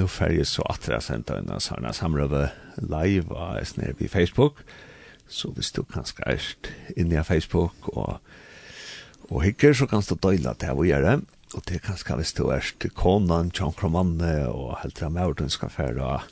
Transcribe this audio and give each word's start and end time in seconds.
nu 0.00 0.08
färger 0.08 0.44
så 0.44 0.62
att 0.62 0.86
det 0.86 1.00
sent 1.00 1.30
en 1.30 1.60
sån 1.60 1.92
samröve 1.92 2.50
live 2.76 3.34
er 3.36 3.64
snär 3.64 3.92
på 3.92 4.08
Facebook. 4.08 4.56
Så 5.28 5.50
hvis 5.50 5.72
du 5.72 5.84
kan 5.84 6.04
ärst 6.26 6.66
inne 6.96 7.20
i 7.20 7.24
Facebook 7.24 7.88
och 7.88 8.20
och 9.28 9.44
hickar 9.44 9.72
så 9.72 9.86
kan 9.86 10.02
du 10.08 10.14
dela 10.14 10.54
det 10.54 10.74
vi 10.74 10.88
gör 10.88 11.02
det. 11.02 11.20
Och 11.54 11.62
det 11.66 11.78
kan 11.78 11.96
ska 11.96 12.16
vi 12.16 12.24
stå 12.24 12.50
ärst 12.50 12.94
konan 12.94 13.50
John 13.54 13.72
Cromanne 13.72 14.46
och 14.46 14.78
helt 14.78 15.00
med 15.00 15.26
orden 15.26 15.50
ska 15.50 15.68
färra 15.68 16.22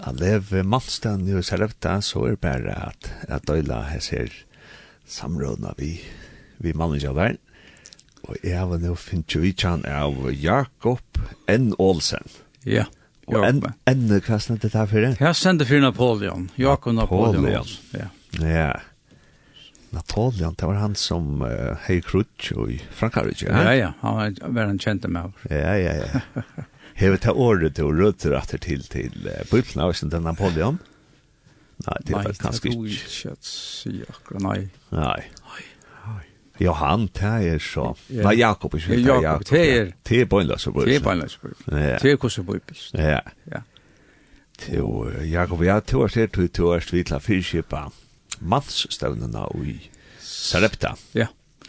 Alev 0.00 0.64
Malstan 0.64 1.28
i 1.28 1.42
Sarepta 1.42 2.02
så 2.02 2.24
är 2.24 2.36
bara 2.36 2.74
att 2.74 3.12
att 3.28 3.46
dela 3.46 3.82
här 3.82 4.00
ser 4.00 4.32
samrådna 5.06 5.74
vi 5.76 6.00
vi 6.58 6.74
manager 6.74 7.12
där. 7.12 7.36
Og 8.26 8.36
jeg 8.42 8.58
har 8.58 8.78
nå 8.82 8.94
finner 8.98 9.40
vi 9.40 9.52
kjent 9.52 9.86
av 9.86 10.32
Jakob 10.32 11.20
N. 11.48 11.74
Olsen. 11.78 12.26
Ja. 12.66 12.86
Og 13.26 13.42
en, 13.42 13.62
en, 13.90 14.04
hva 14.22 14.38
sendte 14.42 14.68
det 14.68 14.78
her 14.78 14.86
for 14.90 15.02
det? 15.02 15.16
Jeg 15.18 15.38
sendte 15.38 15.66
for 15.66 15.82
Napoleon, 15.82 16.46
Jakob 16.60 16.94
Napoleon. 16.94 17.42
Napoleon. 17.42 17.72
Ja. 17.96 18.10
ja. 18.42 18.68
Napoleon, 19.96 20.54
det 20.58 20.68
var 20.68 20.78
han 20.82 20.94
som 20.98 21.42
uh, 21.42 21.74
hei 21.86 21.98
krutsk 22.04 22.52
i 22.70 22.78
Frankrike, 22.94 23.48
ja? 23.48 23.62
Ja, 23.66 23.74
ja, 23.74 23.92
han 24.02 24.36
var 24.54 24.70
en 24.70 24.78
kjente 24.82 25.10
med. 25.10 25.34
Ja, 25.50 25.74
ja, 25.78 25.94
ja. 26.04 26.42
Hevet 26.96 27.26
ta 27.26 27.34
året 27.34 27.76
til 27.76 27.90
å 27.90 27.94
rødter 27.94 28.36
etter 28.38 28.62
til 28.62 28.84
til 28.92 29.14
uh, 29.26 29.42
Bibelen, 29.50 29.82
var 29.82 29.96
ikke 29.96 30.22
Napoleon? 30.22 30.78
Nei, 31.86 31.96
det 32.08 32.14
var 32.14 32.30
kanskje 32.40 32.70
ikke. 32.72 32.84
Nei, 32.86 33.96
det 33.96 34.06
var 34.06 34.20
ikke, 34.22 34.44
nei. 34.46 34.60
Nei. 34.94 35.66
Ja, 36.60 36.72
han 36.72 37.06
det 37.06 37.22
er 37.22 37.58
så. 37.58 37.96
Ja. 38.08 38.22
Nej, 38.22 38.38
Jakob 38.38 38.74
är 38.74 38.92
inte 38.92 39.08
Jakob. 39.08 39.44
Det 39.50 39.76
er- 39.78 39.92
är 40.04 40.24
bönlös 40.24 40.62
så 40.62 40.70
bort. 40.72 40.84
Det 40.84 40.94
er 40.94 41.00
är 41.00 41.04
bönlös 41.04 41.38
bort. 41.42 41.66
Det 41.66 42.04
er 42.04 42.16
hvordan 42.16 42.46
bort. 42.46 42.90
Ja. 42.92 43.20
Ja. 43.50 43.60
Till 44.58 45.30
Jakob 45.32 45.64
ja, 45.64 45.80
tror 45.80 46.04
att 46.04 46.14
det 46.14 46.48
till 46.48 46.72
att 46.72 46.92
vitla 46.92 47.20
fiskepar. 47.20 47.92
Mats 48.38 48.86
stävnarna 48.90 49.48
i 49.64 49.90
Sarepta. 50.20 50.96
Ja. 51.12 51.26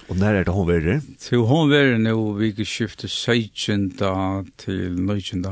Og 0.09 0.15
når 0.15 0.39
er 0.39 0.43
det 0.43 0.53
hun 0.53 0.67
verre? 0.67 1.01
Til 1.19 1.37
hon 1.37 1.69
verre 1.69 1.97
nå 1.99 2.15
vi 2.39 2.65
skiftet 2.65 3.11
16. 3.11 3.89
til 4.57 4.95
19. 4.95 5.45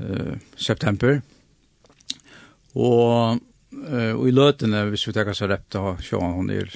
Uh, 0.00 0.36
september. 0.56 1.20
Og, 2.74 3.40
uh, 3.72 4.14
og 4.14 4.28
i 4.28 4.32
løtene, 4.32 4.86
hvis 4.88 5.06
vi 5.06 5.12
tenker 5.12 5.36
Sarepta, 5.36 5.78
så 5.78 5.96
da 5.96 6.04
sjå 6.06 6.20
han 6.20 6.48
er 6.50 6.72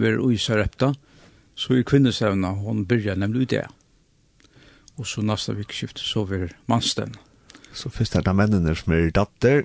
ver 0.00 0.18
ui 0.20 0.38
sarepta, 0.38 0.92
så 1.56 1.76
i 1.76 1.84
kvinnesevna, 1.84 2.52
hon 2.62 2.84
byrja 2.88 3.14
nemlig 3.16 3.46
ut 3.46 3.54
det. 3.54 3.64
Og 4.96 5.06
så 5.08 5.22
nasta 5.24 5.54
vikskift, 5.56 5.98
så 6.00 6.24
ver 6.28 6.52
mannstevna. 6.68 7.20
Så 7.76 7.90
først 7.92 8.16
er 8.16 8.24
det 8.24 8.32
mennene 8.36 8.74
som 8.76 8.92
er 8.96 9.10
datter, 9.12 9.64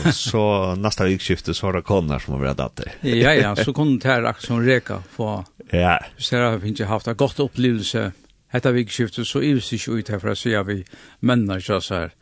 og 0.00 0.10
så 0.16 0.44
nasta 0.84 1.08
vikskift, 1.08 1.50
så 1.52 1.68
er 1.68 1.78
det 1.78 1.86
konar 1.88 2.22
som 2.24 2.36
er 2.40 2.56
datter. 2.56 2.92
ja, 3.02 3.34
ja, 3.36 3.54
så 3.64 3.72
kunne 3.72 3.98
det 4.00 4.08
her 4.08 4.24
akkurat 4.24 4.48
som 4.48 4.60
reka 4.64 5.00
få, 5.16 5.44
ja. 5.72 5.98
hvis 6.16 6.32
dere 6.32 6.54
har 6.54 6.64
ikke 6.64 6.92
haft 6.92 7.08
en 7.08 7.16
godt 7.16 7.40
opplevelse, 7.40 8.12
Hetta 8.54 8.70
vikskiftet 8.70 9.26
så 9.26 9.40
ivs 9.42 9.72
ikkje 9.74 9.96
ut 9.98 10.10
herfra, 10.14 10.36
sier 10.38 10.62
vi 10.62 10.76
mennar, 11.26 11.58
så 11.64 11.80
her, 11.90 12.12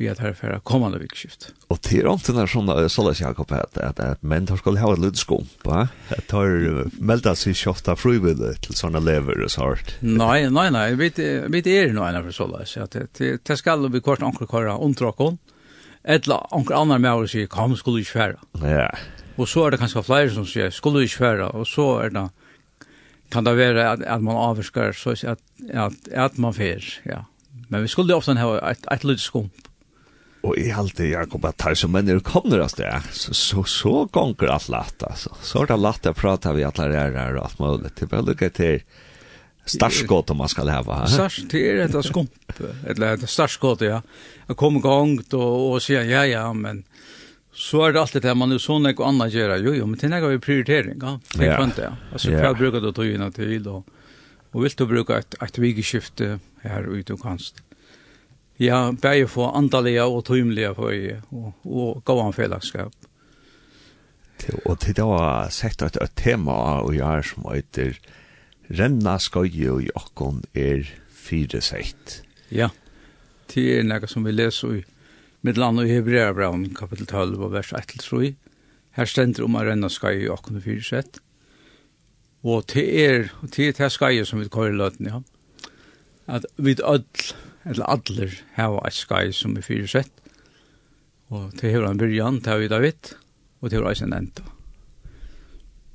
be 0.00 0.08
at 0.10 0.22
herre 0.22 0.34
færa 0.36 0.58
kommande 0.64 0.98
vikskift. 1.02 1.50
Og 1.70 1.78
til 1.84 2.08
om 2.10 2.18
til 2.20 2.36
nær 2.36 2.48
sånne 2.50 2.88
såles 2.92 3.20
Jakob 3.20 3.52
at, 3.54 3.76
at, 3.78 4.00
at 4.00 4.24
menn 4.24 4.48
tar 4.48 4.58
skal 4.60 4.80
ha 4.80 4.92
et 4.94 5.02
lydskump, 5.04 5.52
va? 5.68 5.84
At 6.16 6.26
tar 6.32 6.88
melda 6.98 7.36
seg 7.38 7.58
kjofta 7.60 7.94
frivillig 8.00 8.56
til 8.64 8.78
sånne 8.78 9.02
lever 9.04 9.44
og 9.44 9.52
sånt. 9.52 9.94
Nei, 10.00 10.48
nei, 10.48 10.66
nei, 10.74 10.88
vi, 10.98 11.12
vi 11.14 11.62
er 11.76 11.94
noe 11.96 12.10
enn 12.10 12.24
for 12.30 12.64
så 12.64 12.84
at 12.86 12.98
det 13.20 13.60
skal 13.60 13.86
vi 13.92 14.02
kort 14.04 14.24
anker 14.24 14.48
kåre 14.50 14.74
ontrakon. 14.74 15.38
etla 16.02 16.40
anker 16.50 16.74
annar 16.74 16.98
med 16.98 17.12
å 17.12 17.26
si, 17.28 17.46
kom, 17.46 17.76
skulle 17.76 18.00
ikke 18.00 18.16
færa. 18.16 18.38
Ja. 18.64 18.88
Og 19.36 19.48
så 19.48 19.66
er 19.66 19.74
det 19.74 19.80
kanskje 19.82 20.04
flere 20.04 20.30
som 20.32 20.46
sier, 20.48 20.72
skulle 20.72 21.04
ikke 21.04 21.20
færa, 21.24 21.50
og 21.52 21.68
så 21.68 21.90
er 22.04 22.14
det 22.16 22.28
kan 23.30 23.46
det 23.46 23.54
være 23.56 23.84
at, 23.86 24.00
at 24.02 24.22
man 24.26 24.34
avskar 24.36 24.96
så 24.96 25.14
at, 25.14 25.42
at, 25.70 26.08
at 26.10 26.38
man 26.38 26.54
fer, 26.54 26.82
ja. 27.06 27.22
Men 27.70 27.84
vi 27.84 27.90
skulle 27.92 28.16
ofte 28.16 28.34
ha 28.34 28.56
et, 28.72 28.86
et 28.90 29.04
lydskump 29.06 29.69
Och 30.42 30.56
i 30.56 30.72
alltid 30.72 31.06
det 31.06 31.12
Jakob 31.12 31.44
att 31.44 31.60
här 31.60 31.74
som 31.74 31.92
människor 31.92 32.20
kommer 32.20 32.58
att 32.58 32.76
det 32.76 33.02
så 33.12 33.34
så 33.34 33.64
så 33.64 34.04
gånger 34.04 34.44
att 34.44 34.68
lätt 34.68 35.02
alltså. 35.02 35.36
Så 35.42 35.64
det 35.64 35.76
lätt 35.76 36.06
å 36.06 36.12
prate 36.12 36.52
vi 36.52 36.64
alle 36.64 36.96
her 36.96 37.12
her 37.12 37.36
og 37.36 37.44
alt 37.44 37.60
att 37.60 37.82
Det 37.82 37.94
till 37.94 38.08
väl 38.08 38.24
det 38.24 38.50
til 38.50 38.80
starskott 39.64 40.30
om 40.30 40.36
man 40.36 40.48
ska 40.48 40.62
leva. 40.62 41.06
Stars 41.06 41.42
det 41.50 41.70
är 41.70 41.98
ett 41.98 42.04
skump 42.04 42.60
eller 42.86 43.14
ett 43.14 43.30
starskott 43.30 43.80
ja. 43.80 44.02
Jag 44.46 44.56
kommer 44.56 44.80
gång 44.80 45.20
och 45.32 45.72
och 45.72 45.82
säger 45.82 46.04
ja 46.04 46.26
ja 46.26 46.52
men 46.52 46.84
så 47.52 47.84
är 47.84 47.92
det 47.92 48.00
alltid 48.00 48.22
det 48.22 48.34
man 48.34 48.48
nu 48.48 48.58
sån 48.58 48.86
och 48.86 49.08
annat 49.08 49.32
göra. 49.32 49.58
Jo 49.58 49.74
jo 49.74 49.86
men 49.86 49.98
det 49.98 50.06
är 50.16 50.28
vi 50.28 50.38
prioritering 50.38 50.98
ja. 51.00 51.20
Det 51.34 51.46
är 51.46 51.56
skönt 51.56 51.78
ja. 51.78 51.96
Alltså 52.12 52.30
jag 52.30 52.56
brukar 52.56 52.80
då 52.80 52.92
ta 52.92 53.04
in 53.04 53.32
till 53.32 53.62
då. 53.62 53.84
Och 54.52 54.64
vill 54.64 54.72
du 54.76 54.86
bruka 54.86 55.18
ett 55.18 55.34
ett 55.42 55.58
vigeskifte 55.58 56.38
här 56.62 56.96
ute 56.96 57.12
och 57.12 57.22
kanst. 57.22 57.54
Ja, 58.60 58.90
bare 58.92 59.24
for 59.28 59.54
andalige 59.56 60.04
og 60.04 60.26
tøymelige 60.28 60.74
for 60.76 60.92
jeg, 60.92 61.22
og, 61.32 61.54
og 61.64 62.02
gav 62.04 62.26
fellesskap. 62.36 62.92
Og 64.64 64.78
til 64.80 64.96
det 64.96 65.04
var 65.04 65.48
sett 65.52 65.82
et, 65.84 65.96
et 66.00 66.12
tema 66.16 66.80
og 66.80 66.94
jeg 66.96 67.20
er 67.20 67.24
som 67.24 67.48
heter 67.48 67.96
Renna 68.70 69.16
skøye 69.20 69.72
og 69.72 69.82
jokken 69.88 70.44
er 70.54 70.84
fire 71.10 71.60
sett. 71.64 72.20
Ja, 72.52 72.68
det 73.52 73.64
er 73.78 73.88
noe 73.88 74.08
som 74.10 74.28
vi 74.28 74.36
leser 74.36 74.80
i 74.80 74.84
Midland 75.46 75.80
og 75.80 75.88
Hebreabraun, 75.88 76.70
kapittel 76.76 77.08
12 77.08 77.40
og 77.40 77.52
vers 77.56 77.72
1-3. 77.72 78.34
Her 78.96 79.08
stender 79.08 79.46
om 79.46 79.56
å 79.56 79.64
renne 79.64 79.88
skøye 79.88 80.26
og 80.26 80.34
jokken 80.34 80.60
er 80.60 80.66
fire 80.68 80.84
sett. 80.84 81.20
Og 82.44 82.66
til 82.72 82.88
er, 82.92 83.30
til 83.52 83.72
det 83.76 83.92
skøye 83.92 84.26
som 84.28 84.40
vi 84.40 84.52
kører 84.52 84.76
løten, 84.76 85.08
ja. 85.08 85.22
At 86.30 86.44
vi 86.56 86.76
ødel 86.76 87.32
eller 87.64 87.90
adler, 87.90 88.32
hava 88.56 88.80
et 88.86 88.96
skai 88.96 89.32
som 89.36 89.56
er 89.56 89.66
fyrsett. 89.66 90.12
Og 91.30 91.52
til 91.58 91.74
hevra 91.74 91.92
en 91.92 92.00
byrjan, 92.00 92.40
til 92.42 92.64
vi 92.64 92.70
David, 92.70 93.12
og 93.60 93.70
til 93.70 93.78
hevra 93.78 93.92
eisen 93.92 94.14
enda. 94.16 94.46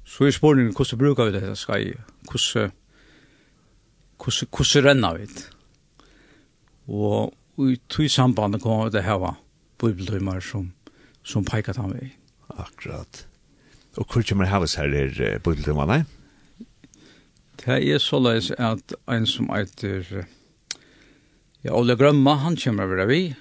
Så 0.06 0.28
er 0.28 0.32
spørningen, 0.32 0.76
hvordan 0.76 1.00
brukar 1.00 1.26
vi 1.26 1.36
dette 1.36 1.56
skai? 1.56 1.94
Hvordan, 2.30 2.72
hvordan, 4.18 4.48
hvordan 4.52 4.86
renner 4.90 5.18
vi 5.18 5.26
det? 5.26 5.50
Og 6.88 7.34
i 7.58 7.80
tog 7.90 8.10
sambandet 8.12 8.62
kom 8.62 8.92
det 8.92 9.04
her 9.04 9.18
var 9.20 9.40
bibeltøymer 9.82 10.40
som, 10.40 10.72
som 11.24 11.46
peikat 11.46 11.80
han 11.82 11.96
vei. 11.96 12.12
Akkurat. 12.50 13.26
Og 13.98 14.06
hvor 14.06 14.24
kommer 14.28 14.46
heves 14.46 14.76
her 14.76 14.92
er 14.94 15.40
bibeltøymerne? 15.40 16.06
Det 17.66 17.94
er 17.94 17.98
så 17.98 18.06
såleis 18.06 18.52
at 18.52 18.94
en 19.10 19.26
som 19.26 19.50
eiter 19.56 20.26
Ja, 21.66 21.74
Ole 21.74 21.96
Grømma, 21.98 22.36
han 22.44 22.54
kommer 22.62 22.86
over 22.86 23.08
vi. 23.10 23.34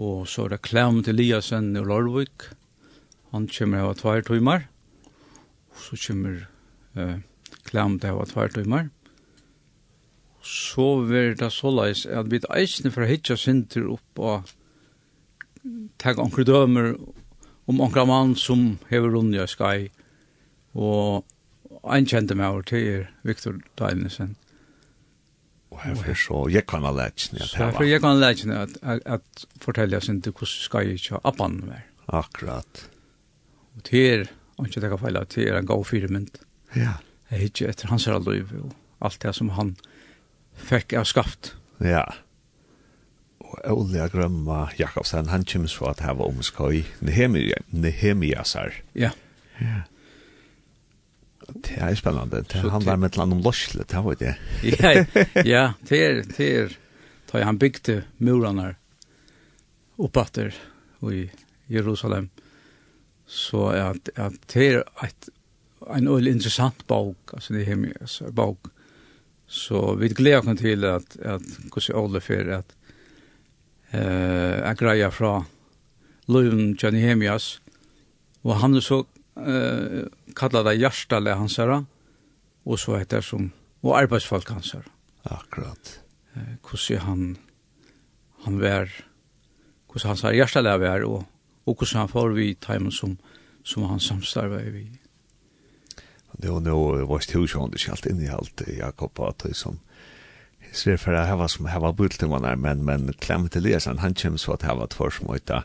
Og 0.00 0.22
så 0.32 0.46
er 0.46 0.54
det 0.54 0.62
Klem 0.64 1.02
til 1.04 1.18
Liasen 1.18 1.74
i 1.76 1.82
Lorvik. 1.84 2.46
Han 3.34 3.44
kommer 3.52 3.82
over 3.84 3.98
tvær 3.98 4.24
timer. 4.24 4.64
Og 5.74 5.82
så 5.82 5.98
kommer 6.06 6.46
eh, 6.96 7.18
Klem 7.68 7.98
til 8.00 8.16
over 8.16 8.30
tvær 8.30 8.48
timer. 8.54 8.88
Så 10.40 10.86
er 11.12 11.36
det 11.36 11.50
så 11.52 11.74
leis 11.74 12.06
at 12.08 12.32
vi 12.32 12.40
eisne 12.56 12.88
å 12.88 13.10
hitja 13.12 13.36
sinter 13.36 13.92
opp 13.92 14.24
og 14.30 14.56
tag 16.00 16.16
onkru 16.16 16.48
dømer 16.48 16.94
om 17.68 17.84
onkra 17.84 18.06
mann 18.08 18.32
som 18.40 18.78
hever 18.88 19.12
rundt 19.12 19.36
i 19.36 19.44
skai. 19.44 19.90
Og 20.72 21.28
ein 21.84 22.08
kjente 22.08 22.32
meg 22.32 22.54
over 22.54 22.64
til 22.72 22.88
er 22.88 23.08
Viktor 23.20 23.60
Dainesen. 23.76 24.38
Og 25.76 25.82
her 25.84 25.96
for 26.00 26.16
så 26.16 26.38
jeg 26.48 26.62
gikk 26.62 26.72
han 26.72 26.88
av 26.88 26.96
letsene. 26.96 27.44
Så 27.44 27.60
herfor 27.60 27.84
gikk 27.84 28.04
han 28.06 28.16
av 28.16 28.22
letsene 28.22 28.60
at, 28.64 28.76
at, 28.80 29.02
at 29.18 29.46
fortelle 29.60 30.00
sin 30.00 30.22
til 30.24 30.32
hvordan 30.32 30.52
skal 30.64 30.86
jeg 30.88 31.00
ikke 31.00 31.18
ha 31.18 31.22
appen 31.28 31.58
mer. 31.68 31.84
Akkurat. 32.16 32.86
Og 33.76 33.84
til 33.84 34.06
er, 34.08 34.28
og 34.56 34.68
ikke 34.70 34.80
det 34.80 34.92
kan 34.94 35.02
feile, 35.02 35.24
til 35.28 35.50
er 35.50 35.58
en 35.60 35.68
god 35.68 35.84
firmynd. 35.84 36.40
Ja. 36.76 36.96
Jeg 37.30 37.42
hittir 37.42 37.72
etter 37.72 37.90
hans 37.90 38.06
her 38.08 38.22
liv 38.24 38.52
og 38.56 38.72
alt 39.04 39.20
det 39.22 39.34
som 39.36 39.52
han 39.58 39.74
fikk 40.56 40.94
av 40.96 41.04
skaft. 41.08 41.52
Ja. 41.84 42.06
Og 43.44 43.58
Ole 43.74 44.08
Grømma 44.10 44.70
Jakobsen, 44.78 45.28
han 45.28 45.44
kommer 45.44 45.70
så 45.70 45.90
at 45.92 46.00
her 46.06 46.16
var 46.16 46.30
omskøy 46.32 46.84
Nehemiasar. 47.04 48.80
Ja. 48.96 49.12
Ja. 49.60 49.84
Det 51.46 51.78
er 51.78 51.94
spennende. 51.94 52.42
Det 52.42 52.54
handler 52.54 52.70
handlar 52.70 52.96
med 52.96 53.12
eller 53.12 53.22
annet 53.22 53.38
om 53.38 53.42
Lorsle, 53.44 53.84
det 53.88 54.02
var 54.04 54.18
det. 54.18 54.34
ja, 54.80 54.92
ja, 55.44 55.64
det 55.88 56.00
er, 56.02 56.22
det 56.36 56.48
er, 56.58 56.76
da 57.30 57.42
han 57.44 57.58
bygde 57.58 58.02
murene 58.18 58.74
oppatter 59.98 60.54
i 61.12 61.28
Jerusalem. 61.70 62.30
Så 63.26 63.70
er 63.72 63.92
at, 63.92 64.10
at 64.14 64.38
det 64.52 64.66
er 64.66 64.82
et, 65.04 65.28
en 65.86 66.08
öll 66.08 66.26
interessant 66.30 66.86
bok, 66.86 67.34
altså 67.34 67.54
det 67.54 67.62
er 67.62 67.72
hemmes 67.74 68.22
bok. 68.34 68.70
Så 69.46 69.94
vi 70.00 70.10
gleder 70.10 70.42
oss 70.42 70.60
til 70.60 70.84
at, 70.84 71.16
at 71.22 71.42
hvordan 71.70 71.96
Olof 71.96 72.30
är 72.30 72.48
at 72.58 72.74
eh, 73.90 74.70
att 74.70 74.78
greja 74.78 75.10
fra 75.10 75.44
Løven 76.26 76.76
Johnny 76.78 77.00
Hemias. 77.00 77.60
og 78.46 78.56
han 78.56 78.74
er 78.74 78.80
så 78.80 79.00
eh, 79.36 80.06
kallar 80.36 80.64
det 80.64 80.76
hjärstale 80.80 81.36
hans 81.38 81.56
herra, 81.60 81.84
og 82.66 82.78
så 82.78 82.98
heter 83.00 83.24
som, 83.24 83.50
og 83.82 83.96
arbeidsfolk 83.98 84.50
hans 84.52 84.72
herra. 84.76 84.92
Akkurat. 85.24 86.00
Eh, 86.36 86.56
hvordan 86.62 87.02
han, 87.06 87.24
han 88.44 88.60
var, 88.60 88.92
hvordan 89.86 90.12
hans 90.12 90.22
herra 90.26 90.36
hjärstale 90.36 90.76
var, 90.80 91.06
og, 91.08 91.24
og 91.66 91.74
hvordan 91.74 92.04
han 92.04 92.12
får 92.12 92.36
vi 92.36 92.52
timen 92.54 92.92
som, 92.92 93.18
som 93.64 93.88
han 93.90 94.00
samstarver 94.00 94.70
vi. 94.70 94.86
Det 96.36 96.52
var 96.52 96.60
nå 96.60 96.78
vårt 97.08 97.30
hus 97.32 97.34
husjånd, 97.34 97.72
det 97.72 97.80
skjalt 97.80 98.06
inn 98.06 98.20
i 98.20 98.28
alt, 98.28 98.60
Jakob, 98.68 99.20
at 99.24 99.46
det 99.46 99.56
som, 99.56 99.78
ser 100.76 100.96
för 100.96 101.12
att 101.12 101.38
var 101.38 101.48
som 101.48 101.64
var 101.64 101.92
bult 101.92 101.96
bulten 101.96 102.28
man 102.28 102.60
men 102.60 102.84
men 102.84 103.12
klämt 103.12 103.56
Eliasen 103.56 103.98
han 103.98 104.14
kommer 104.14 104.36
så 104.36 104.52
att 104.52 104.62
var 104.62 104.86
två 104.86 105.10
små 105.10 105.36
uta 105.36 105.64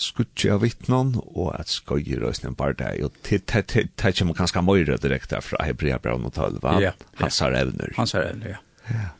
skutje 0.00 0.52
av 0.54 0.62
vittnen, 0.64 1.14
og 1.36 1.52
at 1.54 1.70
skoje 1.70 2.18
røysni 2.20 2.50
en 2.50 2.58
barda 2.58 2.90
og 3.04 3.14
til 3.26 3.42
det 3.44 4.14
kommer 4.18 4.38
ganske 4.38 4.62
møyre 4.64 4.96
direkte 5.02 5.40
fra 5.44 5.66
Hebrea 5.66 5.98
Braun 6.02 6.26
og 6.28 6.34
Tølva 6.36 6.78
yeah, 6.80 6.96
hans 7.20 7.40
har 7.44 7.54
evner. 7.58 7.92
Hans 7.98 8.16
har 8.16 8.30
evner, 8.32 8.56
ja, 8.56 8.96
ja. 8.96 9.10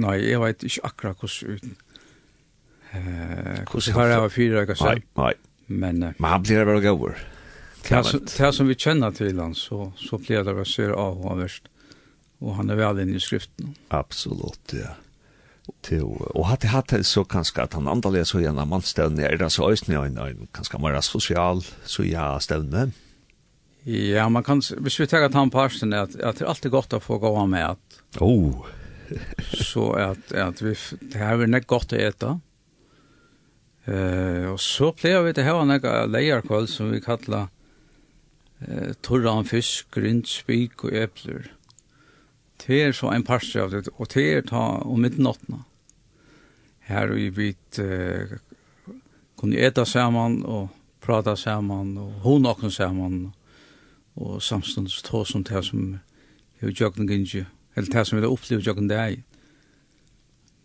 Nei, 0.00 0.16
jeg 0.26 0.40
vet 0.42 0.64
ikke 0.66 0.88
akkurat 0.88 1.22
hvordan 1.22 1.76
hvordan 3.68 3.94
har 3.94 4.06
jeg 4.08 4.22
var 4.24 4.32
fyra 4.32 4.62
ikke 4.64 4.76
nei, 4.80 5.00
nei. 5.20 5.32
Men, 5.68 5.98
uh, 6.02 6.14
men 6.16 6.30
han 6.32 6.44
blir 6.44 6.64
bare 6.64 6.80
gaur 6.82 7.18
det 7.88 8.48
som 8.56 8.68
vi 8.68 8.74
kjenner 8.76 9.12
til 9.16 9.38
han 9.38 9.54
så, 9.56 9.90
så 9.96 10.18
blir 10.20 10.42
det 10.44 10.56
bare 10.56 10.68
syr 10.68 10.96
av 10.96 11.20
og 11.20 11.38
verst 11.38 11.68
og 12.38 12.54
han 12.58 12.70
er 12.70 12.78
vel 12.78 13.02
inne 13.02 13.18
i 13.18 13.22
skriften. 13.22 13.74
Absolutt, 13.94 14.74
ja 14.76 14.94
till 15.82 16.02
och 16.34 16.46
hade 16.46 16.68
hade 16.68 17.04
så 17.04 17.24
kanske 17.24 17.62
att 17.62 17.72
han 17.72 17.88
andliga 17.88 18.24
så 18.24 18.40
gjerne 18.40 18.64
man 18.64 18.82
er 18.82 19.08
ner 19.08 19.36
det 19.36 19.50
så 19.50 19.70
øyne 19.70 20.06
en 20.06 20.18
en 20.18 20.48
kanskje 20.54 20.78
mer 20.78 21.00
social 21.00 21.62
så 21.84 22.02
ja 22.02 22.38
stevne? 22.38 22.92
Ja, 23.84 24.28
man 24.28 24.44
kan 24.44 24.62
hvis 24.80 25.00
vi 25.00 25.06
tar 25.06 25.24
at 25.24 25.34
han 25.34 25.50
parsen 25.50 25.92
att 25.92 26.20
att 26.20 26.38
det 26.38 26.44
er 26.44 26.48
alltid 26.48 26.70
gott 26.70 26.92
att 26.92 27.02
få 27.02 27.18
gå 27.18 27.46
med 27.46 27.70
att 27.70 28.02
oh 28.20 28.66
så 29.52 29.92
att 29.92 30.32
att 30.32 30.62
vi 30.62 30.74
det 31.00 31.18
här 31.18 31.42
är 31.42 31.46
något 31.46 31.66
gott 31.66 31.92
att 31.92 31.98
äta. 31.98 32.40
Eh 33.84 33.94
uh, 33.94 34.52
och 34.52 34.60
så 34.60 34.92
plejer 34.92 35.22
vi 35.22 35.32
det 35.32 35.42
här 35.42 35.64
några 35.64 36.06
leierkvall 36.06 36.68
som 36.68 36.90
vi 36.90 37.00
kallar 37.00 37.48
eh 38.60 38.88
uh, 38.88 38.92
torran 39.00 39.44
fisk, 39.44 39.86
grønt 39.90 40.28
spik 40.28 40.84
och 40.84 40.92
äpplen. 40.92 41.44
Det 42.66 42.82
er 42.82 42.92
så 42.92 43.12
en 43.12 43.24
parster 43.24 43.64
av 43.64 43.72
det, 43.72 43.88
og 43.96 44.10
det 44.14 44.24
er 44.26 44.46
ta 44.46 44.64
om 44.82 45.02
midnattene. 45.02 45.62
Her 46.88 47.12
vi 47.12 47.28
vidt 47.30 47.78
eh, 47.82 48.38
kunne 49.38 49.60
eta 49.60 49.84
sammen 49.86 50.40
og 50.44 50.68
prata 51.04 51.36
sammen 51.36 51.96
og 52.00 52.24
hun 52.24 52.48
åkne 52.48 52.70
sammen 52.72 53.18
og 54.18 54.42
samstundes 54.42 55.02
ta 55.06 55.22
som 55.24 55.44
det 55.46 55.62
som 55.64 55.98
er 56.60 56.74
jøkken 56.74 57.06
gynnsi, 57.06 57.44
eller 57.76 57.92
det 57.92 58.06
som 58.08 58.18
er 58.18 58.26
opplevd 58.26 58.66
jøkken 58.66 58.88
det 58.90 58.98
er. 58.98 59.20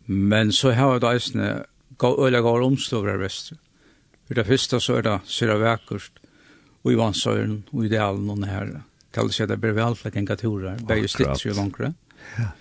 Men 0.08 0.52
så 0.52 0.74
har 0.74 1.00
det 1.00 1.12
eisne 1.14 1.52
øyla 2.04 2.42
gav 2.42 2.64
omstover 2.64 3.12
her 3.12 3.22
vestre. 3.22 3.58
For 4.28 4.34
det 4.34 4.48
første 4.48 4.80
så 4.80 4.98
er 4.98 5.06
det 5.06 5.20
syra 5.30 5.60
vekkert, 5.62 6.12
og 6.84 6.92
i 6.92 6.98
vannsøyren, 7.00 7.64
og 7.72 7.86
i 7.86 7.92
delen 7.92 8.30
og 8.30 8.40
nære 8.40 8.82
kallar 9.14 9.36
seg 9.36 9.50
det 9.52 9.60
blir 9.62 9.76
vel 9.78 9.96
for 9.98 10.16
en 10.18 10.28
gaturer, 10.30 10.80
bare 10.88 11.10
stitt 11.12 11.46
jo 11.46 11.56
langere. 11.58 11.94
Ja. 12.38 12.52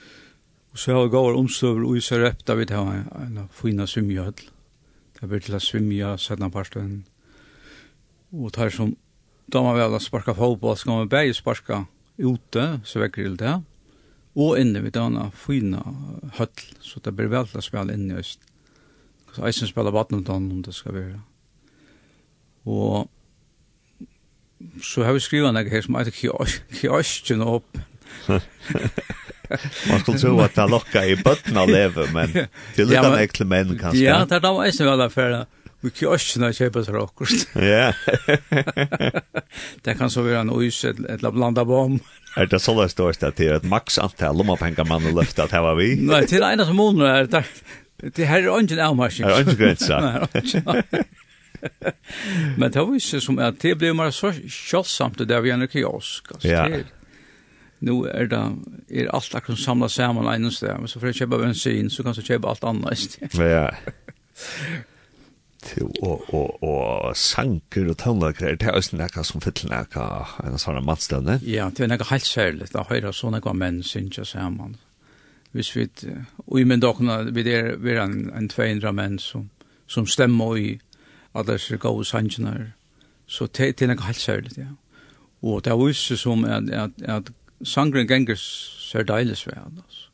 Og 0.73 0.81
så 0.81 0.95
har 0.95 1.03
jeg 1.05 1.13
gått 1.13 1.37
omstøver 1.37 1.85
og 1.85 2.03
så 2.05 2.19
røpte 2.21 2.57
vi 2.57 2.67
til 2.69 2.93
en 2.93 3.49
fina 3.53 3.87
svimjødel. 3.87 4.47
Det 5.19 5.29
blir 5.31 5.43
til 5.45 5.55
å 5.55 5.63
svimja 5.63 6.15
sødna 6.19 6.49
parten. 6.51 7.05
Og 8.33 8.55
tar 8.57 8.73
som 8.75 8.95
damer 9.53 9.77
vel 9.77 9.95
å 9.95 10.01
sparka 10.01 10.35
fotball, 10.35 10.75
så 10.77 10.89
kan 10.89 11.03
man 11.03 11.13
bare 11.13 11.35
sparka 11.37 11.85
ute, 12.19 12.65
så 12.89 13.03
vekker 13.03 13.29
det 13.29 13.45
det. 13.45 13.59
Og 14.33 14.57
inne 14.57 14.81
vid 14.81 14.97
denne 14.97 15.29
fina 15.37 15.83
hødel, 16.39 16.73
så 16.81 17.03
det 17.05 17.13
blir 17.19 17.29
vel 17.31 17.47
til 17.51 17.61
å 17.61 17.65
spille 17.65 17.95
inne 17.95 18.17
i 18.17 18.23
øst. 18.25 18.49
Så 19.33 19.45
eisen 19.45 19.63
synes 19.63 19.73
spiller 19.73 19.93
badminton 19.93 20.51
om 20.53 20.63
det 20.65 20.75
skal 20.77 20.97
være. 20.97 21.21
Og 22.65 23.09
så 24.83 25.07
har 25.07 25.17
vi 25.17 25.23
skrivet 25.25 25.55
noe 25.55 25.71
her 25.71 25.85
som 25.85 25.99
heter 25.99 26.15
kiosken 26.81 27.43
opp. 27.47 27.81
Man 29.89 30.01
skulle 30.01 30.19
tro 30.19 30.39
at 30.41 30.55
det 30.57 30.69
lokka 30.73 31.03
i 31.05 31.17
bøtten 31.21 31.59
av 31.61 31.69
leve, 31.69 32.07
men 32.15 32.31
til 32.77 32.89
lukka 32.89 33.11
ja, 33.11 33.19
ekle 33.21 33.47
menn 33.49 33.75
kanskje. 33.77 34.05
Ja, 34.07 34.23
det 34.29 34.39
er 34.39 34.45
da 34.47 34.53
eisen 34.65 34.89
vel 34.89 35.05
affæra. 35.05 35.43
Vi 35.83 35.91
kiosken 35.99 36.45
har 36.47 36.55
kjøpet 36.55 36.87
for 36.87 37.01
okkurst. 37.03 37.57
Ja. 37.59 37.91
Det 39.85 39.97
kan 39.99 40.13
så 40.15 40.23
være 40.23 40.45
en 40.45 40.53
ois, 40.55 40.79
et 40.87 41.01
eller 41.11 41.35
blanda 41.35 41.65
bom. 41.67 41.99
Er 42.39 42.47
det 42.49 42.63
så 42.63 42.73
løst 42.77 43.01
års 43.03 43.19
det 43.21 43.35
til 43.41 43.51
et 43.57 43.67
maks 43.69 43.99
antall 44.01 44.41
om 44.45 44.55
å 44.55 44.57
penga 44.61 44.87
mann 44.89 45.11
og 45.11 45.19
at 45.27 45.43
her 45.43 45.65
var 45.67 45.75
vi? 45.81 45.97
Nei, 46.07 46.23
til 46.31 46.47
ena 46.47 46.65
som 46.69 46.79
måneder 46.79 47.25
er 47.25 47.33
det. 47.35 47.43
Det 48.15 48.27
her 48.31 48.47
er 48.47 48.55
ungen 48.55 48.79
avmarsing. 48.83 49.27
Er 49.27 49.43
det 49.43 49.53
ikke 49.53 49.59
grensa. 49.65 49.99
Nei, 50.03 50.15
ikke. 50.41 51.03
Men 52.57 52.71
det 52.71 52.81
var 52.81 52.95
ju 52.95 53.21
som 53.21 53.39
att 53.39 53.61
det 53.61 53.75
blev 53.75 53.97
mer 53.97 54.11
så 54.11 54.33
kjølsamt 54.33 55.19
det 55.19 55.25
där 55.25 55.41
vi 55.41 55.51
är 55.51 55.67
kiosk. 55.67 56.33
Alltså, 56.33 56.49
ja. 56.49 56.69
Det, 56.69 56.85
nu 57.79 58.07
är 58.07 58.27
det 58.27 58.53
är 58.89 59.07
allt 59.07 59.35
att 59.35 59.59
samla 59.59 59.89
samman 59.89 60.35
en 60.35 60.51
sted, 60.51 60.77
men 60.79 60.89
så 60.89 61.01
för 61.01 61.09
att 61.09 61.17
köpa 61.17 61.39
bensin 61.39 61.91
så 61.91 62.03
kan 62.03 62.13
du 62.13 62.23
köpa 62.23 62.49
allt 62.49 62.65
annat. 62.65 63.19
ja. 63.33 63.75
Til 65.63 65.87
og, 66.03 66.35
og, 66.35 66.63
og 66.63 67.17
sanker 67.17 67.87
og 67.91 67.99
tannlaker, 67.99 68.57
det 68.59 68.67
er 68.67 68.75
også 68.75 68.97
nekka 68.99 69.23
som 69.23 69.43
fyller 69.43 69.71
nekka 69.71 70.07
en 70.43 70.59
sånn 70.59 70.81
matstevne. 70.83 71.37
Ja, 71.47 71.69
det 71.71 71.85
er 71.85 71.93
nekka 71.93 72.09
helt 72.11 72.27
særlig, 72.27 72.67
da 72.75 72.83
høyre 72.89 73.13
sånne 73.15 73.39
nekka 73.39 73.55
menn 73.55 73.83
synes 73.87 74.19
jeg 74.19 74.27
sammen. 74.27 74.75
Hvis 75.53 75.71
vi, 75.77 75.87
og 76.47 76.59
i 76.59 76.65
min 76.67 76.83
dokna, 76.83 77.21
vi 77.31 77.45
er, 77.53 77.77
vi 77.79 77.95
er 77.95 78.03
en, 78.03 78.33
en 78.35 78.49
200 78.51 78.95
menn 78.97 79.19
som, 79.23 79.51
som 79.87 80.09
stemmer 80.09 80.57
i 80.59 80.67
alle 81.35 81.57
disse 81.57 81.77
gode 81.77 82.05
sangene. 82.05 82.73
Så 83.27 83.47
det, 83.47 83.79
det 83.79 83.87
er 83.87 83.95
noe 83.95 84.07
helt 84.07 84.21
særlig, 84.21 84.57
ja. 84.59 84.71
Og 85.43 85.65
det 85.65 85.73
er 85.73 85.81
også 85.81 86.17
som 86.17 86.45
at, 86.45 86.69
at, 86.71 87.03
at 87.03 87.33
sangren 87.67 88.07
ganger 88.07 88.39
ser 88.39 89.07
deilig 89.09 89.37
svært, 89.41 89.73
altså. 89.83 90.09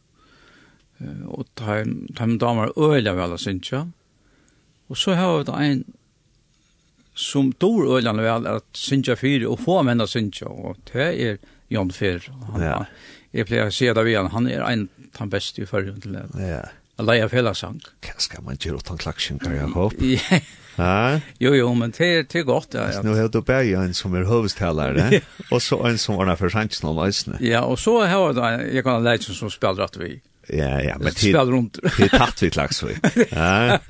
Og 1.31 1.47
de 1.59 2.39
damer 2.41 2.73
øyla 2.75 3.13
vel, 3.15 3.33
altså, 3.37 3.51
ikke? 3.51 3.85
Og 4.89 4.97
så 4.97 5.15
har 5.15 5.45
vi 5.45 5.67
en 5.67 5.85
som 7.15 7.53
dår 7.53 7.97
øyla 7.97 8.13
vel 8.13 8.47
at 8.47 8.65
synja 8.73 9.15
fyre, 9.15 9.49
og 9.49 9.61
få 9.61 9.83
menn 9.83 10.01
av 10.01 10.11
synja, 10.11 10.49
og 10.49 10.79
det 10.93 11.07
er 11.27 11.39
Jan 11.71 11.91
Fyr. 11.91 12.31
Han, 12.53 12.63
ja. 12.63 12.77
Jeg 13.35 13.47
pleier 13.49 13.69
å 13.69 13.75
si 13.75 13.89
det 13.93 14.05
vi 14.07 14.15
han, 14.17 14.31
han 14.33 14.47
er 14.49 14.65
en 14.65 14.89
av 15.19 15.27
de 15.27 15.31
beste 15.35 15.63
i 15.63 15.69
førre 15.69 15.93
til 16.01 16.15
det. 16.17 16.25
Ja 16.41 16.63
a 16.99 17.05
leia 17.07 17.29
felagsang. 17.31 17.79
Hva 18.03 18.17
skal 18.23 18.43
man 18.47 18.59
gjøre 18.59 18.83
utan 18.83 18.99
klaksjunkar, 19.01 19.55
Jakob? 19.63 19.99
Ja. 20.79 21.19
Jo, 21.43 21.51
jo, 21.57 21.73
men 21.75 21.91
det 21.91 22.07
er, 22.07 22.21
det 22.31 22.39
er 22.39 22.45
godt. 22.47 22.77
Ja, 22.79 23.01
Nå 23.03 23.17
har 23.19 23.27
du 23.35 23.41
bare 23.43 23.81
en 23.83 23.97
som 23.99 24.13
er 24.15 24.29
hovedstallare, 24.29 25.09
og 25.51 25.59
så 25.59 25.81
en 25.89 25.99
som 25.99 26.21
ordner 26.23 26.39
for 26.39 26.55
sannsyn 26.55 26.87
om 26.93 27.01
eisene. 27.03 27.41
Ja, 27.43 27.65
og 27.67 27.81
så 27.83 27.97
har 28.05 28.29
jeg 28.29 28.37
da, 28.37 28.51
jeg 28.63 28.87
kan 28.87 29.01
ha 29.01 29.03
leid 29.03 29.27
som 29.27 29.51
spiller 29.51 29.89
at 29.89 29.99
vi. 29.99 30.13
Ja, 30.55 30.77
ja, 30.79 30.95
men 31.03 31.11
til 31.11 31.33
spiller 31.33 31.51
rundt. 31.51 31.81
Til 31.97 32.15
tatt 32.15 32.45
vi 32.45 32.53
klaksvig. 32.55 32.95
Ja. 33.35 33.81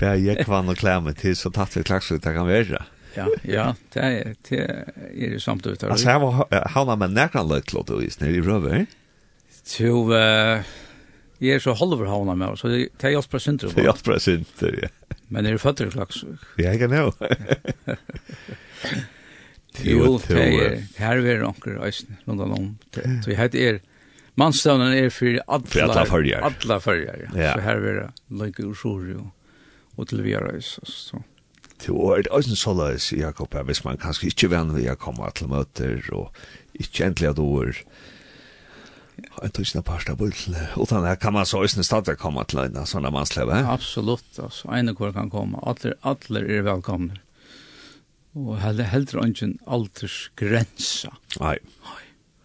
Bare 0.00 0.16
jeg 0.24 0.40
kvann 0.48 0.72
og 0.72 0.80
klemme 0.80 1.12
til 1.20 1.36
så 1.36 1.52
tatt 1.52 1.76
vi 1.76 1.84
klaksvig, 1.84 2.22
det 2.24 2.32
kan 2.32 2.48
være. 2.48 2.80
Ja, 3.18 3.28
ja, 3.44 3.68
det 3.92 4.08
er 4.08 4.34
det 4.48 4.64
er 5.28 5.38
samt 5.42 5.68
ut. 5.68 5.84
Altså, 5.84 6.14
her 6.16 6.24
var 6.24 6.96
han 6.96 6.96
med 7.04 7.12
nærkene 7.12 7.58
løtlått 7.58 7.92
og 7.92 8.08
isner 8.08 8.32
i 8.32 8.40
røver. 8.40 8.86
Jo, 9.76 10.06
eh 10.16 10.64
Jeg 11.40 11.56
er 11.56 11.62
så 11.64 11.72
halver 11.78 12.08
havna 12.10 12.34
med, 12.36 12.58
så 12.60 12.68
det 12.68 12.90
er 13.00 13.14
hjelp 13.14 13.32
fra 13.32 13.40
Sinter. 13.40 13.70
Det 13.72 13.80
er 13.80 13.88
hjelp 13.88 14.02
fra 14.04 14.18
Sinter, 14.20 14.74
ja. 14.82 14.90
Men 15.32 15.46
er 15.46 15.56
du 15.56 15.62
født 15.62 15.80
i 15.80 15.88
Klagsvik? 15.92 16.42
Ja, 16.58 16.72
jeg 16.74 16.80
kan 16.82 16.92
jo. 16.92 17.12
Jo, 19.86 20.18
det 20.26 20.36
er 20.36 20.76
her 20.98 21.22
vi 21.22 21.30
er 21.32 21.46
anker 21.46 21.78
eisen, 21.86 22.18
rundt 22.26 22.42
om. 22.44 22.66
Så 22.92 23.30
jeg 23.30 23.38
heter 23.38 23.66
er, 23.68 23.78
mannstavnen 24.40 24.92
er 24.98 25.08
for 25.14 25.38
alle 25.46 26.06
følger. 26.10 26.44
Alle 26.44 26.80
følger, 26.82 27.26
ja. 27.30 27.54
Så 27.54 27.64
her 27.64 27.80
vi 27.84 27.92
er 27.94 28.08
løyke 28.42 28.66
og 28.66 28.76
sjore 28.76 29.20
og 29.96 30.08
til 30.10 30.24
vi 30.24 30.34
er 30.36 30.48
eisen, 30.52 30.86
så. 30.86 31.22
Jo, 31.86 32.10
er 32.12 32.26
det 32.26 32.32
eisen 32.36 32.58
så 32.58 32.74
løs, 32.76 33.12
Jakob, 33.16 33.54
hvis 33.64 33.84
man 33.86 34.00
kanskje 34.00 34.28
ikke 34.28 34.50
venner 34.52 34.76
vi 34.76 34.86
er 34.90 34.98
til 35.32 35.48
møter, 35.48 36.02
og 36.12 36.34
ikke 36.74 37.06
endelig 37.06 37.30
at 37.30 37.36
du 37.36 37.46
er, 37.62 37.80
en 39.42 39.50
tusen 39.50 39.82
parsta 39.82 40.14
bulten. 40.14 40.54
Utan 40.76 41.02
det 41.02 41.16
kan 41.16 41.32
man 41.32 41.46
så 41.46 41.64
ösnen 41.64 41.84
stadigt 41.84 42.18
komma 42.18 42.44
till 42.44 42.58
en 42.58 42.86
sån 42.86 43.02
mansleva. 43.02 43.72
Absolut. 43.72 44.38
Alltså, 44.38 44.68
en 44.68 44.96
kvar 44.96 45.12
kan 45.12 45.30
komma. 45.30 45.58
Alla 45.62 45.94
alla 46.00 46.40
är 46.40 46.62
välkomna. 46.62 47.14
Och 48.32 48.58
heller 48.58 48.84
heller 48.84 49.26
ingen 49.26 49.58
åldersgränsa. 49.66 51.16
Nej. 51.40 51.58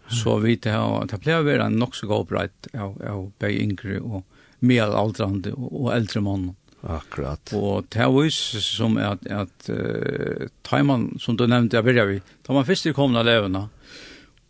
Så 0.08 0.38
vi 0.38 0.56
det 0.56 0.70
har 0.70 1.06
det 1.06 1.18
blir 1.18 1.42
väl 1.42 1.60
en 1.60 1.82
också 1.82 2.06
god 2.06 2.26
brett 2.26 2.66
av 2.74 3.02
av 3.08 3.32
bei 3.38 3.62
yngre 3.62 4.00
och 4.00 4.24
äldre 4.70 5.52
och 5.52 5.94
äldre 5.94 6.20
man. 6.20 6.54
Akkurat. 6.80 7.52
Och 7.52 7.84
det 7.88 8.06
var 8.06 8.30
som 8.60 8.96
att 8.96 9.26
att 9.26 9.70
uh, 9.70 10.48
tajman 10.62 11.18
som 11.20 11.36
du 11.36 11.46
nevnte, 11.46 11.76
jeg 11.76 11.84
begynner 11.84 12.06
vi. 12.06 12.20
Tar 12.42 12.54
man 12.54 12.64
først 12.64 12.86
i 12.86 12.92
kommende 12.92 13.22
leverna 13.22 13.68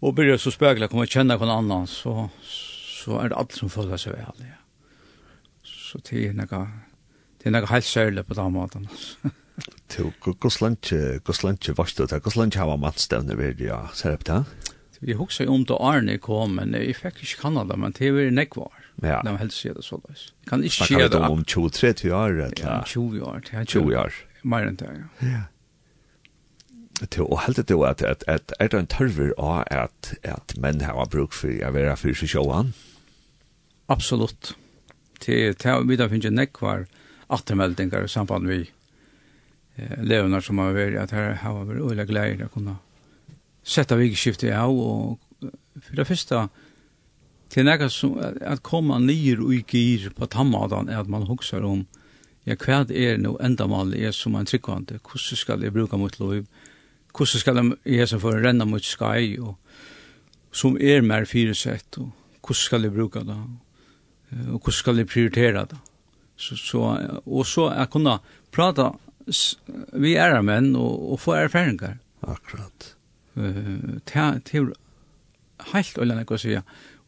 och 0.01 0.15
börjar 0.15 0.37
så 0.37 0.51
spegla 0.51 0.89
kommer 0.89 1.07
känna 1.07 1.39
kon 1.39 1.51
annan 1.51 1.87
så 1.87 2.29
så 3.07 3.21
er 3.21 3.29
det 3.29 3.37
alt 3.37 3.53
som 3.53 3.71
føler 3.71 3.97
sig 3.97 4.13
vel 4.13 4.21
Ja. 4.39 4.57
Så 5.65 5.99
det 6.11 6.29
er 6.29 6.33
några 6.33 6.69
det 7.39 7.47
er 7.47 7.51
några 7.51 7.67
helt 7.67 7.85
særlig 7.85 8.27
på 8.27 8.35
den 8.35 8.53
måten 8.53 8.89
Hvordan 9.97 10.13
lenge 10.21 10.39
Goslanche 10.41 11.19
Goslanche 11.25 11.73
vart 11.73 11.97
det 11.97 12.23
Goslanche 12.23 12.59
har 12.59 12.77
man 12.77 12.93
stävne 12.93 13.37
vid 13.37 13.61
ja 13.61 13.89
serpt 13.95 14.27
det 14.27 14.45
Vi 15.01 15.13
huxar 15.13 15.49
om 15.49 15.65
da 15.65 15.77
Arne 15.81 16.19
kom 16.19 16.55
men 16.57 16.75
jeg 16.75 16.97
fikk 16.97 17.23
ikke 17.23 17.41
Kanada 17.41 17.77
men 17.77 17.93
det 17.93 18.13
var 18.13 18.31
näck 18.31 18.57
var. 18.57 18.73
Ja. 19.03 19.21
var 19.23 19.37
helst 19.39 19.61
sier 19.61 19.75
det 19.75 19.85
så 19.85 20.01
där. 20.09 20.17
Kan 20.49 20.65
inte 20.65 20.87
se 20.87 21.09
det 21.09 21.19
om 21.19 21.45
23 21.45 22.13
år 22.13 22.41
eller 22.41 22.85
20 22.87 23.21
år. 23.21 23.43
20 23.67 23.97
år. 23.97 24.13
Mer 24.43 24.67
enn 24.67 24.77
det. 24.77 24.89
Ja 25.21 25.43
til 27.05 27.27
og 27.27 27.43
heldt 27.45 27.69
det 27.69 27.77
at, 27.85 28.03
at, 28.03 28.25
at 28.27 28.53
er 28.61 28.69
det 28.73 28.79
en 28.79 28.89
tørver 28.91 29.33
av 29.39 29.65
at, 29.71 30.15
at 30.25 30.55
menn 30.61 30.81
har 30.81 31.11
bruk 31.13 31.35
for 31.37 31.53
å 31.53 31.73
være 31.75 31.97
for 32.01 32.17
seg 32.17 32.33
sjåan? 32.33 32.73
Absolutt. 33.93 34.55
Til, 35.21 35.55
til 35.55 35.85
vi 35.89 35.99
da 35.99 36.09
finner 36.09 36.33
nekvar 36.33 36.87
attermeldinger 37.33 38.07
i 38.07 38.11
samband 38.11 38.47
med 38.49 38.67
eh, 39.77 39.99
levnar 40.03 40.45
som 40.45 40.61
har 40.63 40.77
vært 40.77 40.99
at 41.03 41.15
her 41.17 41.35
har 41.43 41.65
vært 41.69 41.85
øyla 41.85 42.07
glæder 42.09 42.47
å 42.47 42.53
kunne 42.55 42.79
sette 43.67 43.99
vikskiftet 43.99 44.55
av 44.55 44.73
og 44.73 45.19
for 45.41 45.99
det 45.99 46.07
første 46.09 46.47
til 47.53 47.67
nekvar 47.67 47.91
som 47.93 48.17
at, 48.23 48.39
at 48.43 48.65
komme 48.67 48.99
nyer 49.03 49.43
og 49.45 49.73
gir 49.73 50.09
på 50.17 50.29
tammadan 50.31 50.91
er 50.91 51.03
at 51.03 51.11
man 51.11 51.27
hokser 51.29 51.65
om 51.67 51.85
ja, 52.47 52.55
hva 52.55 52.85
er 52.95 53.19
nå 53.19 53.35
endamal 53.43 53.93
er 53.99 54.15
som 54.15 54.37
en 54.39 54.47
tryggvande, 54.47 55.01
hvordan 55.03 55.39
skal 55.41 55.65
jeg 55.65 55.75
bruke 55.75 55.99
mot 55.99 56.15
lov, 56.21 56.45
hvordan 57.17 57.43
skal 57.43 57.59
de 57.59 57.65
i 57.89 57.99
hesen 58.01 58.21
for 58.23 58.37
å 58.37 58.43
renne 58.43 58.67
mot 58.69 58.85
skai, 58.85 59.39
og 59.41 59.57
som 60.57 60.77
er 60.81 61.05
mer 61.05 61.27
fyresett, 61.29 61.99
og 62.01 62.13
hvordan 62.45 62.63
skal 62.63 62.87
de 62.87 62.93
bruke 62.93 63.23
det, 63.27 63.37
og 64.53 64.59
hvordan 64.61 64.79
skal 64.81 65.01
de 65.01 65.09
prioritere 65.09 65.67
det. 65.73 65.81
Så, 66.37 66.57
så, 66.61 66.81
og 67.25 67.47
så 67.49 67.71
jeg 67.73 67.89
kunne 67.95 68.19
prate 68.53 68.91
vi 69.97 70.13
er 70.21 70.37
menn 70.45 70.75
og, 70.79 71.13
og 71.13 71.19
få 71.19 71.35
erfaringer. 71.41 71.97
Akkurat. 72.23 72.93
Uh, 73.37 73.99
til, 74.07 74.41
til 74.47 74.69
helt 75.73 75.99
øyne, 75.99 76.21
jeg 76.21 76.29
kan 76.29 76.39
si, 76.39 76.55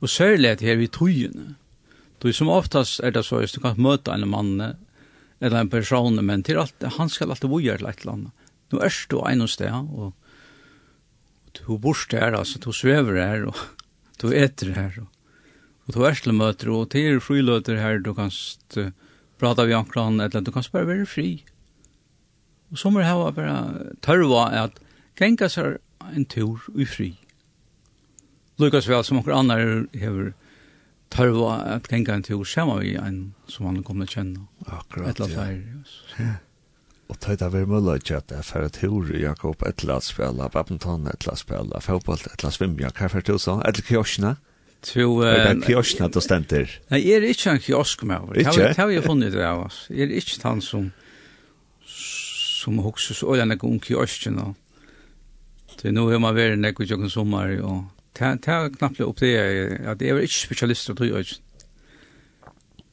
og 0.01 0.11
særlig 0.11 0.51
at 0.51 0.65
her 0.65 0.81
vi 0.81 0.89
togene. 0.91 1.55
Du 2.23 2.33
som 2.35 2.51
oftast 2.51 3.01
er 3.05 3.15
det 3.15 3.25
så, 3.25 3.39
hvis 3.39 3.55
du 3.55 3.61
kan 3.63 3.79
møte 3.79 4.11
en 4.11 4.27
mann 4.29 4.57
eller 4.59 5.61
en 5.61 5.71
person, 5.71 6.19
men 6.25 6.43
til 6.43 6.59
alt, 6.59 6.83
han 6.99 7.09
skal 7.09 7.31
alltid 7.31 7.51
bo 7.51 7.61
i 7.63 7.69
et 7.71 7.85
eller 7.85 8.13
annet 8.13 8.38
nu 8.73 8.81
er 8.85 8.95
du 9.11 9.21
en 9.25 9.45
og 9.45 9.51
sted, 9.53 9.73
og 9.73 10.13
du 11.59 11.79
bor 11.79 11.97
her, 12.13 12.37
altså, 12.37 12.59
du 12.59 12.73
svever 12.73 13.21
her, 13.21 13.47
og 13.47 13.57
du 14.21 14.29
eter 14.33 14.73
her, 14.75 14.93
og, 15.01 15.09
og 15.87 15.95
du 15.95 16.03
ersle 16.05 16.33
møter, 16.33 16.71
og 16.71 16.91
til 16.91 17.17
er 17.17 17.21
friløter 17.21 17.81
her, 17.81 17.99
du 17.99 18.13
kan 18.15 18.31
uh, 18.77 18.91
prata 19.39 19.65
vi 19.65 19.77
ankran, 19.77 20.21
eller 20.21 20.41
du 20.41 20.51
kan 20.51 20.65
bare 20.73 20.87
være 20.87 21.07
fri. 21.07 21.45
Og 22.71 22.79
så 22.79 22.91
må 22.91 23.01
det 23.01 23.09
ha 23.09 23.31
bare 23.31 23.95
tørva 24.05 24.51
at 24.65 24.77
genka 25.17 25.49
seg 25.49 25.79
en 26.13 26.27
tur 26.29 26.67
i 26.77 26.85
fri. 26.85 27.15
Lukas 28.59 28.89
vel 28.91 29.05
som 29.07 29.21
okkur 29.21 29.33
annar 29.39 29.87
hever 29.95 30.35
tørva 31.15 31.63
at 31.77 31.89
genka 31.89 32.19
en 32.19 32.27
tur 32.27 32.45
saman 32.45 32.83
vi 32.83 32.97
en 33.01 33.21
som 33.49 33.71
han 33.71 33.81
kommer 33.87 34.07
til 34.07 34.21
kjenne. 34.21 34.45
Akkurat, 34.67 35.19
ja. 35.31 35.49
Ja. 36.19 36.35
og 37.09 37.17
tøyta 37.25 37.49
vi 37.53 37.65
mulla 37.69 37.97
ikke 37.97 38.19
at 38.21 38.33
jeg 38.35 38.45
fyrir 38.45 38.73
tur 38.75 39.09
Jakob 39.17 39.63
et 39.65 39.81
etla 39.81 39.99
spela 40.05 40.49
badminton 40.53 41.07
et 41.09 41.17
etla 41.17 41.37
spela 41.41 41.81
fotball 41.81 42.21
fotboll 42.21 42.35
etla 42.35 42.53
svimja 42.53 42.93
hva 42.93 43.09
fyrir 43.09 43.25
du 43.25 43.39
så? 43.41 43.59
Et 43.65 43.73
Etla 43.73 43.87
kioskna? 43.89 44.37
Tu, 44.85 45.03
er 45.27 45.55
det 45.55 45.67
kioskna 45.67 46.07
du 46.13 46.21
stender? 46.23 46.71
Nei, 46.93 47.01
jeg 47.03 47.19
er 47.19 47.27
ikke 47.33 47.57
en 47.57 47.63
kiosk 47.65 48.05
med 48.07 48.21
over. 48.21 48.37
Ikke? 48.39 48.69
Det 48.69 48.77
har 48.79 48.87
vi 48.87 49.01
funnet 49.03 49.33
det 49.35 49.43
av 49.43 49.65
oss. 49.65 49.81
Jeg 49.91 50.07
er 50.07 50.21
ikke 50.21 50.39
han 50.45 50.63
som 50.63 50.93
som 52.59 52.79
hokser 52.85 53.15
så 53.15 53.35
øyne 53.35 53.55
ikke 53.55 53.67
om 53.67 53.81
kiosken 53.81 54.39
og 54.43 54.55
det 55.79 55.89
er 55.89 55.95
nå 55.95 56.09
har 56.11 56.19
man 56.21 56.35
vært 56.35 56.59
nekk 56.59 56.83
i 56.83 56.89
jokken 56.91 57.11
sommer 57.11 57.55
og 57.63 57.85
det 58.19 58.33
er 58.51 58.71
knappt 58.75 59.01
opp 59.07 59.21
det 59.23 59.35
at 59.39 60.03
jeg 60.03 60.11
er 60.11 60.25
ikke 60.27 60.35
spesialist 60.35 60.89
spesialister 60.89 60.99
til 60.99 61.15
øyne 61.15 61.48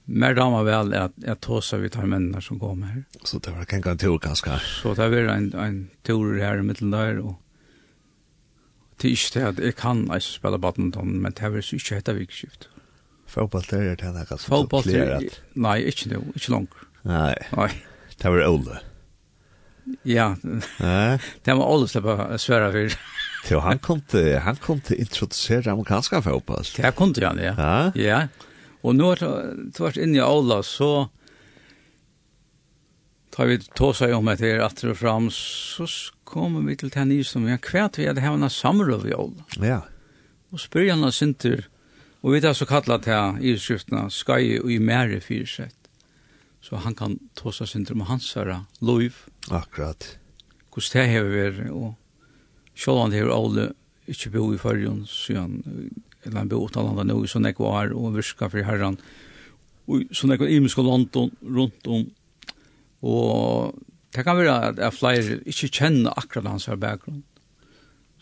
mer 0.05 0.35
damer 0.37 0.63
väl 0.63 0.93
at 0.93 1.15
jeg 1.23 1.39
tåser 1.41 1.81
vi 1.81 1.89
tar 1.89 2.05
mennene 2.05 2.41
som 2.41 2.59
går 2.59 2.75
med 2.75 2.89
her. 2.93 3.03
Så 3.23 3.39
det 3.39 3.55
var 3.55 3.65
kanske 3.65 3.91
en 3.91 3.97
tur 3.97 4.17
kanske. 4.21 4.59
Så 4.81 4.93
det 4.93 5.09
var 5.09 5.33
en, 5.33 5.49
en 5.53 5.89
tur 6.05 6.37
her 6.39 6.61
i 6.61 6.65
mitten 6.65 6.93
der, 6.93 7.19
og 7.23 7.35
det 9.01 9.09
er 9.09 9.17
ikke 9.17 9.33
det 9.39 9.45
at 9.47 9.59
jeg 9.59 9.75
kan 9.75 10.05
altså, 10.11 10.37
spille 10.39 10.59
badminton 10.59 11.19
men 11.21 11.33
det 11.35 11.51
var 11.51 11.57
ikke 11.59 11.75
inte 11.75 11.97
ett 11.97 12.15
vikskift. 12.19 12.69
Fotboll 13.27 13.63
er 13.71 13.95
det 13.95 14.03
här 14.03 14.25
kanske. 14.25 14.47
Fotboll 14.47 14.89
är 14.89 15.29
Nei, 15.53 15.79
ikke 15.89 16.09
nu, 16.09 16.19
ikke 16.35 16.51
langt. 16.51 16.75
Nei, 17.03 17.33
nei. 17.51 17.69
Det 18.21 18.29
var 18.29 18.47
Olle. 18.47 18.79
Ja. 20.03 20.35
Nej. 20.79 21.19
det 21.43 21.53
var 21.59 21.65
Olle 21.65 21.87
släppa 21.87 22.37
svære 22.37 22.71
for. 22.71 22.97
Jo, 23.49 23.59
han 23.59 23.79
kom 23.79 24.01
til, 24.01 24.39
han 24.39 24.55
kom 24.55 24.79
kunde 24.79 25.01
introdusere 25.01 25.71
amerikanska 25.71 26.21
fotball. 26.21 26.65
Det 26.77 26.95
kunde 26.95 27.25
han 27.25 27.37
ja. 27.37 27.53
Ja. 27.57 27.91
Ja. 27.95 28.27
Og 28.85 28.93
nå 28.93 29.11
er 29.15 29.21
det 29.21 29.81
vært 29.81 29.97
inne 29.97 30.19
i 30.19 30.23
Aula, 30.23 30.59
så 30.61 31.07
tar 33.33 33.49
vi 33.49 33.57
tåsa 33.75 34.11
om 34.15 34.29
at 34.31 34.43
det 34.43 34.53
er 34.53 34.61
atter 34.63 34.93
og 34.93 34.99
fram, 34.99 35.29
så 35.33 35.87
kommer 36.23 36.63
vi 36.67 36.77
til 36.79 36.91
den 36.93 37.09
nye 37.11 37.25
som 37.25 37.47
vi 37.47 37.53
har 37.55 37.63
kvært 37.63 37.97
vi 37.99 38.05
hadde 38.07 38.23
hevna 38.23 38.49
samrøv 38.51 39.07
i 39.09 39.15
Aula. 39.17 39.47
Ja. 39.59 39.81
Og 40.53 40.61
spør 40.61 40.91
han 40.93 41.03
av 41.07 41.15
Sinter, 41.17 41.65
og 42.21 42.35
vi 42.35 42.43
har 42.45 42.53
så 42.57 42.67
kallat 42.69 43.07
til 43.07 43.41
i 43.41 43.57
skriftene, 43.59 44.05
Skai 44.13 44.59
og 44.61 44.69
i 44.71 44.79
Mere 44.79 45.19
fyrsett. 45.21 45.75
Så 46.61 46.79
han 46.81 46.95
kan 46.97 47.19
ta 47.37 47.51
seg 47.53 47.69
Sinter 47.69 47.97
om 47.97 48.05
hans 48.07 48.31
herre, 48.37 48.63
Loiv. 48.81 49.25
Akkurat. 49.49 50.15
Hvordan 50.73 50.93
det 50.93 51.09
har 51.11 51.27
vi, 51.29 51.69
og 51.69 51.93
selv 52.75 53.03
om 53.03 53.11
det 53.11 53.21
har 53.21 53.33
Aula 53.33 53.67
ikke 54.07 54.31
bo 54.37 54.47
i 54.53 54.61
fargen, 54.61 55.03
så 55.09 55.45
eller 56.25 56.41
han 56.41 56.51
bo 56.51 56.63
utalanda 56.65 57.05
nå 57.05 57.19
i 57.23 57.29
sånne 57.29 57.53
kvar 57.55 57.93
og 57.95 58.17
virka 58.17 58.49
for 58.51 58.65
herran 58.65 58.97
og 59.85 60.09
sånne 60.15 60.39
kvar 60.41 60.49
imiske 60.49 60.81
London 60.81 61.29
rundt 61.45 61.87
om. 61.87 62.07
Og 63.05 63.75
det 64.15 64.25
kan 64.25 64.37
være 64.39 64.57
at 64.71 64.81
jeg 64.81 64.97
flere 64.97 65.39
ikke 65.45 65.71
kjenner 65.79 66.17
akkurat 66.17 66.49
hans 66.49 66.67
her 66.71 66.79
bakgrunn 66.81 67.23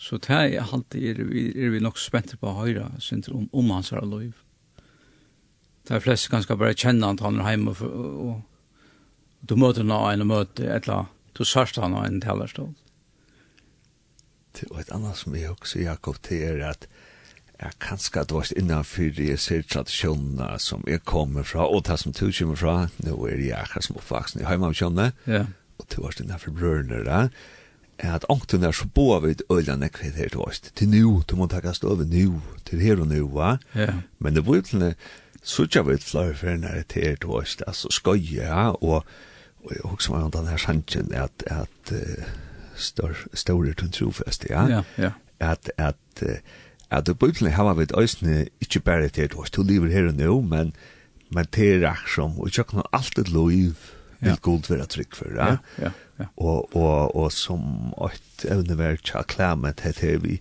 så 0.04 0.18
det 0.18 0.36
er 0.36 0.72
alltid 0.74 1.04
er 1.20 1.28
vi, 1.30 1.44
er 1.56 1.70
vi 1.72 1.80
nok 1.80 2.00
spent 2.02 2.34
på 2.40 2.50
å 2.50 2.58
høre 2.58 2.90
om, 3.32 3.46
om 3.54 3.70
hans 3.72 3.94
her 3.94 4.04
liv. 4.04 4.34
Det 5.84 5.96
er 5.96 6.04
flest 6.04 6.32
ganske 6.32 6.58
bare 6.60 6.76
kjenner 6.76 7.14
at 7.14 7.24
han 7.24 7.40
er 7.40 7.54
hjemme 7.54 7.72
og, 7.72 7.84
og, 7.84 8.18
og 8.28 9.48
du 9.48 9.56
møter 9.60 9.86
noen 9.88 10.24
og 10.24 10.30
møter 10.30 10.72
et 10.72 10.88
eller 10.88 11.12
du 11.38 11.44
sørste 11.48 11.82
han 11.82 11.96
av 11.98 12.08
en 12.08 12.22
tellerstål. 12.24 12.72
Det 14.54 14.68
var 14.70 14.84
et 14.84 14.92
annet 14.94 15.18
som 15.18 15.36
jeg 15.36 15.50
også, 15.50 15.80
Jakob, 15.82 16.20
til 16.22 16.44
er 16.46 16.62
at 16.68 16.86
ja, 17.62 17.70
kanskje 17.80 18.24
du 18.28 18.36
var 18.36 18.52
innanfyr 18.58 19.20
jeg 19.22 19.40
ser 19.40 19.66
tradisjonene 19.70 20.60
som 20.60 20.84
jeg 20.90 21.04
kommer 21.08 21.46
fra, 21.48 21.68
og 21.68 21.86
det 21.88 22.00
som 22.02 22.12
du 22.12 22.26
kommer 22.32 22.60
fra, 22.60 22.78
nå 23.06 23.18
er 23.30 23.42
jeg 23.42 23.58
akkurat 23.60 23.88
som 23.88 24.00
oppvaksen 24.00 24.42
i 24.42 24.48
heimavkjønne, 24.50 25.12
ja. 25.28 25.44
og 25.80 25.92
du 25.94 26.02
var 26.04 26.18
innanfyr 26.20 26.56
brørene 26.58 27.04
da, 27.08 27.28
at 28.04 28.26
ångten 28.30 28.64
er 28.64 28.74
så 28.76 28.88
bo 28.90 29.12
av 29.16 29.28
et 29.30 29.44
øljene 29.54 29.88
kvitt 29.94 30.18
her 30.20 30.32
du 30.34 30.42
oss, 30.44 30.60
til 30.60 30.90
nu, 30.90 31.22
du 31.30 31.36
må 31.40 31.48
takke 31.48 31.76
stå 31.76 31.94
over 31.94 32.10
nu, 32.10 32.42
til 32.66 32.82
her 32.82 33.00
og 33.00 33.08
nu, 33.12 33.28
va? 33.36 33.58
Ja. 33.78 34.02
Men 34.20 34.36
det 34.36 34.46
var 34.48 34.60
jo 34.60 34.94
så 35.44 35.64
ikke 35.68 35.84
vi 35.90 35.98
flere 36.00 36.36
for 36.40 36.58
når 36.58 36.84
det 36.90 37.04
er 37.04 37.16
til 37.16 37.30
oss, 37.38 37.58
altså 37.68 37.92
skøye, 37.92 38.42
ja, 38.42 38.70
og, 38.72 39.04
og 39.64 39.72
jeg 39.72 39.84
husker 39.84 40.16
meg 40.16 40.28
om 40.28 40.32
den 40.32 40.48
her 40.48 40.58
sannsyn, 40.58 41.12
at, 41.14 41.44
at 41.46 41.94
uh, 41.94 43.16
større 43.36 43.74
tun 43.74 43.92
trofest, 43.92 44.48
ja? 44.50 44.68
Ja, 44.68 44.84
ja. 44.98 45.12
At, 45.40 45.72
at, 45.78 46.24
uh, 46.24 46.40
at 46.94 47.08
det 47.10 47.18
Bibelen 47.20 47.52
har 47.52 47.74
vi 47.74 47.88
øysene 47.98 48.48
ikke 48.62 48.80
bare 48.86 49.10
til 49.10 49.26
at 49.26 49.56
du 49.56 49.64
lever 49.64 49.92
her 49.92 50.08
og 50.12 50.14
nå, 50.20 50.42
men, 50.42 50.74
men 51.34 51.48
til 51.52 51.84
er 51.84 52.04
som, 52.16 52.40
og 52.40 52.48
ikke 52.48 52.84
alt 52.94 53.20
et 53.20 53.32
lov 53.34 53.52
vil 54.24 54.40
god 54.42 54.70
være 54.70 54.86
trygg 54.86 55.16
for, 55.16 55.36
ja? 55.36 55.58
Ja, 55.82 55.92
ja, 56.20 56.26
Og, 56.38 56.76
og, 56.76 57.16
og 57.16 57.32
som 57.32 57.94
et 58.08 58.46
evne 58.48 58.78
vært 58.80 59.04
til 59.08 59.20
å 59.20 59.28
klemme 59.28 59.74
til 59.80 59.96
det 60.00 60.14
vi, 60.24 60.40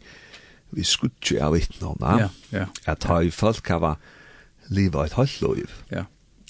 vi 0.73 0.87
skutje 0.87 1.41
av 1.43 1.57
vittne 1.57 1.93
om, 1.95 2.03
ja? 2.03 2.29
Ja, 2.53 2.67
At 2.87 3.09
ha 3.11 3.21
i 3.23 3.31
folk 3.35 3.69
hava 3.69 3.97
livet 4.69 5.11
et 5.11 5.19
halvt 5.19 5.41
lov. 5.43 5.77
Ja. 5.91 6.05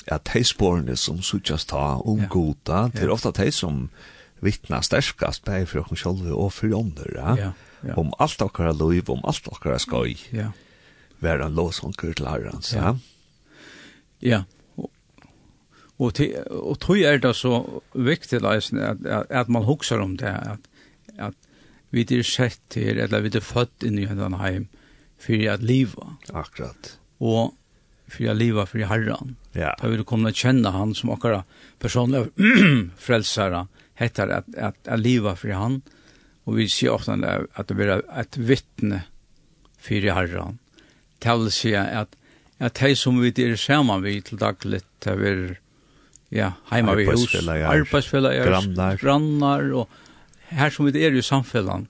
At 0.07 0.29
de 0.33 0.43
sporene 0.45 0.97
som 0.99 1.23
suttjas 1.23 1.65
ta 1.71 2.01
om 2.03 2.27
goda, 2.31 2.89
det 2.93 3.07
er 3.07 3.15
ofta 3.15 3.33
de 3.37 3.51
som 3.55 3.87
vittna 4.43 4.83
sterskast, 4.83 5.45
bare 5.47 5.67
for 5.71 5.85
okkur 5.85 6.01
selv 6.01 6.33
og 6.35 6.51
for 6.53 6.75
andre, 6.79 7.13
ja? 7.15 7.37
Ja, 7.39 7.53
ja. 7.83 7.95
om 7.97 8.13
allt 8.19 8.43
okkara 8.43 8.73
liv, 8.73 9.11
om 9.11 9.21
allt 9.25 9.49
okkara 9.49 9.79
skoj. 9.79 10.17
Ja. 10.31 10.51
Vär 11.19 11.39
en 11.39 11.55
låsonker 11.55 12.13
till 12.13 12.27
herrens, 12.27 12.73
Ja. 12.75 12.99
ja. 14.19 14.45
Og, 14.77 14.91
og, 15.99 16.15
til, 16.15 16.35
og 16.51 16.81
tog 16.81 16.99
er 16.99 17.19
det 17.19 17.37
så 17.37 17.63
viktig 17.95 18.43
at, 18.45 18.73
at, 19.07 19.27
at 19.31 19.49
man 19.49 19.65
huksar 19.65 20.03
om 20.03 20.17
det, 20.17 20.27
at, 20.27 20.59
at 21.19 21.35
vi 21.91 22.07
er 22.11 22.23
sett 22.23 22.61
til, 22.69 22.99
eller 22.99 23.21
vi 23.21 23.31
er 23.37 23.45
født 23.45 23.85
inn 23.87 23.99
i 23.99 24.07
hendan 24.07 24.41
heim, 24.41 24.69
för 25.23 25.49
at 25.51 25.63
leva. 25.63 26.17
Akkurat. 26.33 26.99
Og 27.19 27.55
för 28.07 28.31
at 28.31 28.37
leva 28.37 28.67
för 28.67 28.79
herren. 28.79 29.37
Ja. 29.53 29.75
Da 29.81 29.89
vil 29.89 29.99
du 29.99 30.05
komme 30.05 30.33
og 30.33 30.35
kjenne 30.35 30.71
han 30.71 30.95
som 30.95 31.11
okkara 31.11 31.45
personlig 31.79 32.27
frälsare 32.99 33.67
heter 33.95 34.29
at, 34.29 34.45
at, 34.57 34.77
at 34.85 35.01
liva 35.01 35.37
fyrir 35.37 35.55
han, 35.55 35.83
og 35.83 36.02
Og 36.47 36.59
vi 36.59 36.67
sier 36.71 36.95
ofte 36.95 37.15
at 37.15 37.69
det 37.69 37.77
blir 37.79 37.93
et 38.03 38.39
vittne 38.39 39.05
for 39.83 40.13
herren. 40.19 40.59
Det 41.23 41.35
vil 41.39 41.53
si 41.55 41.75
at, 41.79 42.17
at 42.59 42.79
de 42.81 42.95
som 42.99 43.21
vi 43.23 43.31
er 43.45 43.55
sammen 43.61 44.03
vi 44.03 44.21
til 44.21 44.41
daglig, 44.41 44.83
det 45.05 45.17
blir 45.19 45.43
ja, 46.33 46.55
heima 46.71 46.97
vi 46.97 47.07
hos, 47.07 47.27
arbeidsfellager, 47.35 48.49
grannar. 48.49 48.97
grannar, 48.99 49.69
og 49.77 49.89
her 50.57 50.73
som 50.73 50.89
vi 50.89 51.05
er 51.05 51.15
i 51.15 51.23
samfellan, 51.23 51.87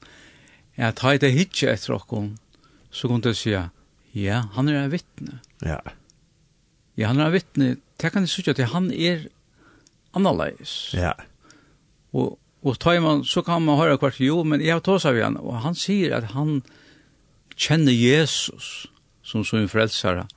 at 0.76 1.02
ha 1.04 1.14
det 1.16 1.32
hitje 1.32 1.70
etter 1.70 1.94
okkon, 1.96 2.34
så 2.92 3.08
kunne 3.08 3.32
jeg 3.32 3.38
si, 3.38 3.54
ja, 4.18 4.42
han 4.56 4.68
er 4.68 4.82
en 4.82 4.92
vittne. 4.92 5.38
Ja. 5.64 5.80
Ja, 6.98 7.08
han 7.08 7.22
er 7.22 7.30
en 7.30 7.36
vittne, 7.36 7.76
det 8.02 8.12
kan 8.12 8.26
jeg 8.26 8.34
sikkert 8.34 8.60
at 8.60 8.74
han 8.74 8.90
er 8.92 9.28
annerledes. 10.12 10.92
Ja. 10.96 11.14
Og 12.12 12.36
Og 12.62 12.78
tar 12.78 13.00
man, 13.02 13.24
så 13.26 13.42
kan 13.42 13.64
man 13.66 13.78
høre 13.80 13.98
hvert 13.98 14.20
jo, 14.22 14.42
men 14.46 14.62
jeg 14.62 14.76
har 14.76 14.82
tås 14.86 15.06
av 15.08 15.18
igjen, 15.18 15.38
og 15.42 15.64
han 15.64 15.74
sier 15.74 16.14
at 16.14 16.30
han 16.36 16.60
kjenner 17.58 17.94
Jesus 17.94 18.86
som 19.26 19.42
sin 19.46 19.68
frelsare. 19.70 20.28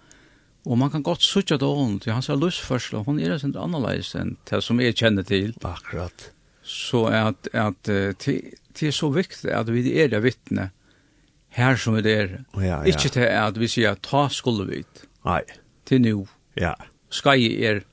Og 0.66 0.80
man 0.82 0.90
kan 0.90 1.04
godt 1.06 1.22
sutja 1.22 1.60
det 1.62 1.68
ånd, 1.68 2.02
han 2.08 2.18
hans 2.18 2.32
er 2.34 2.40
lustførsel, 2.42 2.98
og 3.00 3.12
hun 3.12 3.20
er 3.22 3.38
sin 3.38 3.54
annerledes 3.54 4.16
enn 4.18 4.34
det 4.50 4.64
som 4.66 4.82
jeg 4.82 4.98
kjenner 4.98 5.28
til. 5.28 5.54
Akkurat. 5.62 6.32
Så 6.66 7.04
at, 7.14 7.50
at 7.54 7.86
det 7.86 8.88
er 8.90 8.96
så 8.96 9.12
viktig 9.14 9.52
at 9.54 9.70
vi 9.70 9.86
er 9.94 10.10
det 10.10 10.24
vittne 10.26 10.72
her 11.54 11.78
som 11.78 11.94
vi 11.94 12.10
er. 12.10 12.40
Ja, 12.58 12.82
ja. 12.82 12.84
Ikke 12.90 13.14
til 13.14 13.30
at 13.30 13.60
vi 13.62 13.70
sier 13.70 14.02
ta 14.02 14.26
skulle 14.34 14.66
vi. 14.72 14.82
Nei. 15.28 15.44
Til 15.86 16.02
nu. 16.02 16.26
Ja. 16.58 16.74
Skai 17.14 17.54
er 17.62 17.84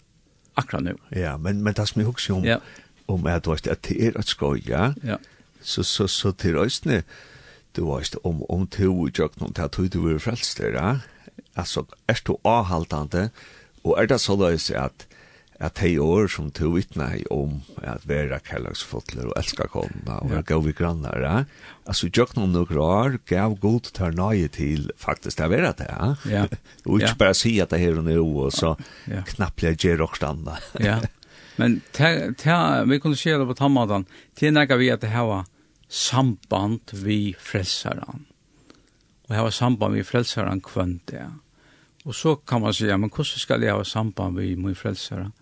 akkurat 0.57 0.89
nu. 0.89 0.97
Ja, 1.13 1.37
men, 1.37 1.61
men 1.61 1.77
det 1.77 1.85
som 1.91 2.01
jeg 2.01 2.09
husker 2.09 2.41
om, 2.41 2.49
ja. 2.49 2.57
Yeah 2.57 2.82
om 3.09 3.27
at, 3.27 3.45
du 3.45 3.53
vet, 3.53 3.67
at 3.67 3.85
det 3.89 3.99
er 3.99 4.19
et 4.19 4.29
skoja, 4.29 4.93
ja. 5.05 5.17
så, 5.61 5.83
så, 5.83 6.07
så 6.07 6.33
til 6.33 6.59
røysene, 6.59 7.03
du 7.77 7.87
vet, 7.89 8.17
om, 8.25 8.43
om 8.53 8.67
to 8.67 9.07
i 9.07 9.15
jøkken, 9.19 9.55
til 9.55 9.63
at 9.63 9.81
du 9.95 10.09
er 10.09 10.21
frelst 10.23 10.59
der, 10.59 11.03
altså, 11.57 11.87
er 12.09 12.21
du 12.27 12.37
avhaltende, 12.45 13.31
og 13.85 13.99
er 13.99 14.07
det 14.07 14.21
så 14.23 14.37
løs 14.39 14.71
at, 14.71 15.07
at 15.63 15.79
hei 15.83 15.95
år 16.03 16.29
som 16.31 16.51
to 16.55 16.73
vittna 16.75 17.09
i 17.19 17.23
om 17.31 17.61
at 17.83 18.05
vera 18.09 18.39
kærlagsfotler 18.43 19.29
og 19.31 19.37
elska 19.39 19.69
kona 19.71 20.19
og 20.23 20.31
vera 20.33 20.43
gav 20.47 20.67
i 20.69 20.75
grannar, 20.77 21.23
ja? 21.23 21.37
altså 21.87 22.11
jøk 22.11 22.35
noen 22.37 22.55
nok 22.55 22.73
rar, 22.75 23.19
gav 23.31 23.57
god 23.63 23.93
tar 23.95 24.15
nøye 24.19 24.51
til 24.55 24.91
faktisk 24.99 25.39
det 25.39 25.51
vera 25.53 25.73
det, 25.79 25.89
ja? 25.91 26.13
ja. 26.31 26.45
og 26.87 27.01
ikke 27.01 27.13
ja. 27.13 27.19
bare 27.25 27.39
si 27.39 27.57
at 27.63 27.75
det 27.75 27.83
her 27.83 27.99
og 28.01 28.07
nå, 28.11 28.19
og 28.47 28.55
så 28.55 28.75
ja. 29.11 29.25
knapplega 29.35 29.79
gjer 29.79 30.03
og 30.07 30.17
standa. 30.19 30.59
ja, 30.83 31.01
Men 31.57 31.81
ta, 31.93 32.33
ta, 32.39 32.85
vi 32.89 33.01
kunne 33.01 33.17
se 33.17 33.35
det 33.37 33.47
på 33.47 33.57
tammadan, 33.59 34.07
det 34.39 34.49
er 34.49 34.55
nekka 34.57 34.79
vi 34.81 34.91
at 34.93 35.03
det 35.05 35.13
hava 35.13 35.43
samband 35.93 36.95
vi 37.05 37.35
frelsaren. 37.39 38.25
Og 39.29 39.37
hava 39.37 39.53
samband 39.53 39.99
vi 39.99 40.07
frelsaren 40.07 40.63
kvønt 40.65 41.13
det. 41.13 41.27
Og 42.05 42.17
så 42.17 42.35
kan 42.37 42.63
man 42.63 42.75
sige, 42.75 42.97
men 42.99 43.11
hvordan 43.13 43.45
skal 43.45 43.63
jeg 43.63 43.75
hava 43.75 43.85
samband 43.85 44.39
vi 44.41 44.55
min 44.57 44.79
frelsaren? 44.79 45.33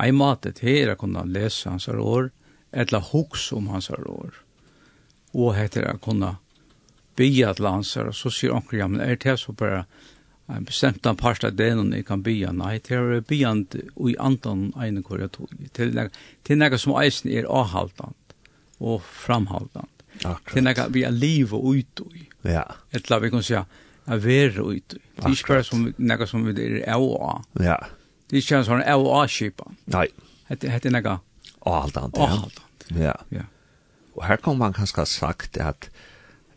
Ei 0.00 0.12
matet 0.12 0.62
her 0.64 0.94
er 0.94 0.96
kunne 0.96 1.26
lese 1.28 1.68
hans 1.68 1.88
år, 1.88 2.30
eller 2.72 3.00
hoks 3.12 3.50
om 3.52 3.68
hans 3.68 3.90
år. 3.90 4.38
Og 5.34 5.54
heter 5.56 5.84
er 5.84 5.98
kunne 6.00 6.36
bia 7.16 7.52
til 7.52 7.66
hans 7.68 7.96
år, 7.96 8.08
og 8.12 8.16
så 8.16 8.30
sier 8.32 8.54
onker, 8.56 8.78
ja, 8.78 8.86
men 8.88 9.00
er 9.00 9.16
det 9.16 9.38
så 9.40 9.52
bare 9.52 9.84
en 10.48 10.64
bestemt 10.64 11.06
en 11.06 11.16
part 11.16 11.44
av 11.44 11.54
det 11.56 11.70
noen 11.76 11.92
jeg 11.94 12.06
kan 12.08 12.22
bya. 12.24 12.52
Nei, 12.56 12.76
det 12.84 12.96
er 12.96 13.22
byan 13.28 13.64
i 13.72 14.16
andan 14.20 14.70
ene 14.80 15.04
kore 15.06 15.28
tog. 15.32 15.52
Til 15.76 15.94
nek, 15.96 16.12
til 16.46 16.58
nekka 16.60 16.80
som 16.80 16.96
eisen 17.00 17.30
er 17.30 17.48
avhaltant 17.48 18.36
og 18.82 19.02
framhaltant. 19.06 19.88
Akkurat. 20.22 20.52
Til 20.52 20.66
nekka 20.66 20.88
vi 20.92 21.06
er 21.08 21.14
liv 21.14 21.54
og 21.56 21.70
utøy. 21.72 22.26
Ja. 22.48 22.66
Et 22.92 23.08
la 23.10 23.20
vi 23.22 23.30
kan 23.32 23.44
si 23.46 23.56
er 23.56 24.22
vera 24.22 24.66
utøy. 24.66 24.98
Det 24.98 25.24
er 25.24 25.36
ikke 25.36 25.54
bare 25.54 25.66
som 25.68 25.86
nekka 25.96 26.28
som 26.28 26.44
vi 26.48 26.56
er 26.58 26.78
av 26.94 27.06
og 27.06 27.62
Ja. 27.62 27.78
Det 28.28 28.38
er 28.38 28.44
ikke 28.44 28.60
en 28.62 28.68
sånn 28.68 28.84
av 28.88 29.06
og 29.06 29.30
skipa. 29.30 29.70
Nei. 29.92 30.08
Det 30.48 30.68
er 30.68 30.90
nekka 30.90 31.20
avhaltant. 31.62 32.18
Avhaltant. 32.18 32.88
Ja. 32.98 33.14
Ja. 33.30 33.46
Og 34.16 34.26
her 34.26 34.36
kan 34.36 34.58
man 34.58 34.74
kanskje 34.76 35.00
ha 35.00 35.08
sagt 35.08 35.56
at 35.56 35.88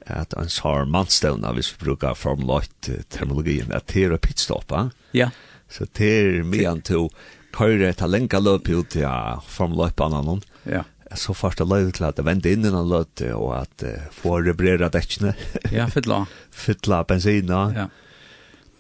at 0.06 0.34
en 0.38 0.50
sår 0.52 0.86
mannstøvna, 0.92 1.54
hvis 1.58 1.72
vi 1.74 1.86
brukar 1.86 2.18
Formel 2.18 2.52
8-terminologien, 2.60 3.72
at 3.74 3.90
det 3.94 4.06
er 4.06 4.16
å 4.16 4.22
pitstoppa. 4.22 4.90
Ja. 5.18 5.32
Så 5.72 5.88
det 5.98 6.10
er 6.10 6.44
mye 6.46 6.76
til 6.86 7.08
å 7.08 7.14
køyre 7.56 7.90
et 7.90 8.04
lenge 8.06 8.42
løp 8.42 8.70
ut 8.70 8.92
til 8.94 9.06
ja, 9.06 9.40
8-banan. 9.42 10.44
Ja. 10.70 10.84
Så 11.16 11.36
først 11.38 11.62
er 11.62 11.70
løyt 11.70 11.98
til 11.98 12.08
at 12.08 12.18
det 12.20 12.26
vende 12.28 12.52
inn 12.52 12.68
innan 12.68 12.90
løyt, 12.92 13.24
og 13.34 13.56
at 13.62 13.86
uh, 13.86 14.08
få 14.14 14.40
rebrera 14.46 14.92
dekkene. 14.94 15.34
ja, 15.74 15.88
fytla. 15.90 16.26
fytla 16.66 17.04
bensina. 17.08 17.66
Ja. 17.76 17.90